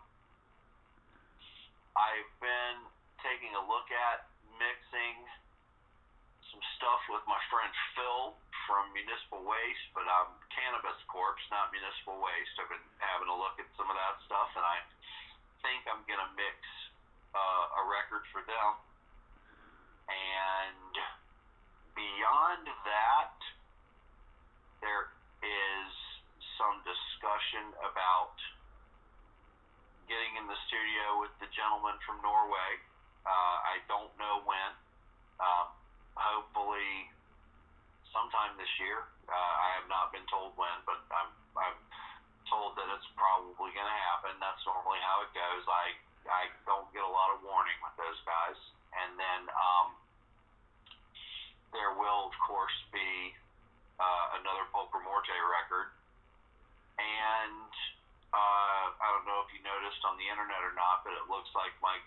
I've 1.99 2.33
been 2.39 2.79
taking 3.21 3.53
a 3.59 3.63
look 3.67 3.91
at 3.91 4.29
mixing 4.57 5.17
some 6.53 6.63
stuff 6.79 7.03
with 7.11 7.25
my 7.27 7.41
friend 7.53 7.73
Phil 7.97 8.39
from 8.69 8.86
Municipal 8.97 9.45
Waste, 9.45 9.93
but 9.93 10.09
I'm 10.09 10.33
Cannabis 10.57 10.97
Corpse, 11.13 11.45
not 11.53 11.69
Municipal 11.69 12.17
Waste. 12.17 12.57
I've 12.57 12.73
been 12.73 12.89
having 12.97 13.29
a 13.29 13.37
look 13.37 13.61
at 13.61 13.69
some 13.77 13.93
of 13.93 13.97
that 14.01 14.17
stuff, 14.25 14.49
and 14.57 14.65
I 14.65 14.81
think 15.61 15.85
I'm 15.85 16.01
gonna 16.09 16.33
mix 16.33 16.57
uh, 17.37 17.65
a 17.77 17.83
record 17.93 18.25
for 18.33 18.41
them. 18.49 18.73
And 20.09 20.95
beyond 21.93 22.65
that, 22.89 23.37
there 24.81 25.13
is 25.45 25.93
some 26.57 26.81
discussion 26.81 27.77
about 27.85 28.41
getting 30.09 30.41
in 30.41 30.49
the 30.49 30.57
studio 30.73 31.21
with 31.21 31.37
the 31.37 31.53
gentleman 31.53 32.01
from 32.09 32.25
Norway. 32.25 32.81
Uh, 33.29 33.57
I 33.61 33.85
don't 33.93 34.15
know 34.17 34.41
when. 34.49 34.73
Um, 35.37 35.69
hopefully, 36.17 37.13
sometime 38.17 38.57
this 38.57 38.73
year. 38.81 39.05
Uh, 39.29 39.37
I 39.37 39.69
have 39.77 39.89
not 39.93 40.09
been 40.17 40.25
told 40.33 40.57
when, 40.57 40.73
but 40.89 40.97
I'm 41.13 41.29
I'm 41.53 41.77
told 42.49 42.73
that 42.81 42.89
it's 42.97 43.05
probably 43.13 43.77
going 43.77 43.91
to 43.91 44.01
happen. 44.09 44.41
That's 44.41 44.65
normally 44.65 45.03
how 45.05 45.21
it 45.29 45.31
goes. 45.37 45.65
I 45.69 45.93
I 46.25 46.43
don't 46.65 46.89
get 46.97 47.05
a 47.05 47.13
lot 47.13 47.37
of 47.37 47.45
warning 47.45 47.77
with 47.85 47.93
those 48.01 48.17
guys, 48.25 48.57
and 48.97 49.21
then 49.21 49.41
um, 49.53 49.89
there 51.77 51.93
will 52.01 52.33
of 52.33 52.37
course 52.41 52.75
be 52.89 53.37
uh, 54.01 54.41
another 54.41 54.65
Pulchra 54.73 55.05
Morte 55.05 55.37
record, 55.53 55.93
and 56.97 57.71
uh, 58.33 58.85
I 58.97 59.07
don't 59.13 59.29
know 59.29 59.45
if 59.45 59.53
you 59.53 59.61
noticed 59.61 60.01
on 60.09 60.17
the 60.17 60.27
internet 60.33 60.65
or 60.65 60.73
not, 60.73 61.05
but 61.05 61.13
it 61.13 61.29
looks 61.29 61.53
like 61.53 61.77
my 61.85 62.01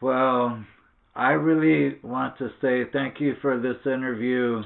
Well, 0.00 0.64
I 1.14 1.32
really 1.60 1.96
want 2.02 2.38
to 2.38 2.50
say 2.60 2.90
thank 2.92 3.20
you 3.20 3.34
for 3.42 3.60
this 3.60 3.76
interview. 3.86 4.62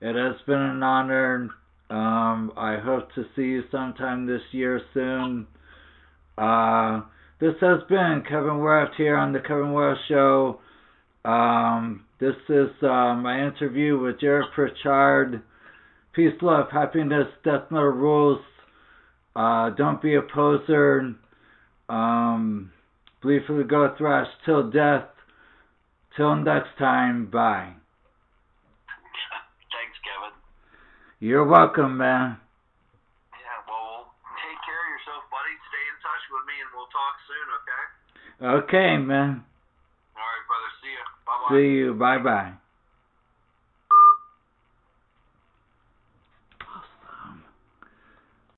It 0.00 0.16
has 0.16 0.36
been 0.46 0.60
an 0.60 0.82
honor. 0.82 1.50
Um, 1.88 2.52
I 2.56 2.78
hope 2.82 3.14
to 3.14 3.24
see 3.36 3.42
you 3.42 3.62
sometime 3.70 4.26
this 4.26 4.42
year 4.50 4.80
soon. 4.92 5.46
Uh, 6.36 7.02
this 7.40 7.54
has 7.60 7.80
been 7.88 8.24
Kevin 8.28 8.58
West 8.58 8.92
here 8.96 9.16
on 9.16 9.32
the 9.32 9.40
Kevin 9.40 9.72
West 9.72 10.00
Show. 10.08 10.60
Um, 11.24 12.04
this 12.18 12.34
is 12.48 12.70
uh, 12.82 13.14
my 13.14 13.46
interview 13.46 13.98
with 13.98 14.20
Jarrett 14.20 14.52
Pritchard. 14.54 15.42
Peace, 16.12 16.34
love, 16.42 16.66
happiness, 16.72 17.28
death 17.44 17.70
no 17.70 17.82
rules. 17.82 18.40
Uh, 19.36 19.70
don't 19.70 20.02
be 20.02 20.14
a 20.14 20.22
poser. 20.22 21.14
Um, 21.88 22.72
bleed 23.22 23.42
for 23.46 23.56
the 23.56 23.64
go 23.64 23.94
thrash 23.96 24.26
till 24.44 24.70
death. 24.70 25.04
Till 26.16 26.34
next 26.36 26.72
time, 26.78 27.26
bye. 27.26 27.76
Thanks, 29.68 29.98
Kevin. 30.00 30.32
You're 31.20 31.44
welcome, 31.44 31.98
man. 31.98 32.40
Yeah, 33.36 33.60
well, 33.68 34.16
take 34.40 34.56
care 34.64 34.80
of 34.80 34.88
yourself, 34.96 35.28
buddy. 35.28 35.52
Stay 35.68 35.84
in 35.92 35.96
touch 36.00 36.24
with 36.32 36.44
me, 36.48 36.56
and 36.64 36.70
we'll 36.72 36.88
talk 36.88 37.14
soon, 37.28 37.46
okay? 37.60 37.84
Okay, 38.64 38.96
man. 38.96 39.44
All 40.16 40.24
right, 40.24 40.44
brother. 40.48 40.72
See 40.80 40.92
ya. 40.96 41.04
Bye 41.26 41.36
bye. 41.44 41.52
See 41.52 41.68
you. 41.76 41.94
Bye 41.94 42.18
bye. 42.18 42.56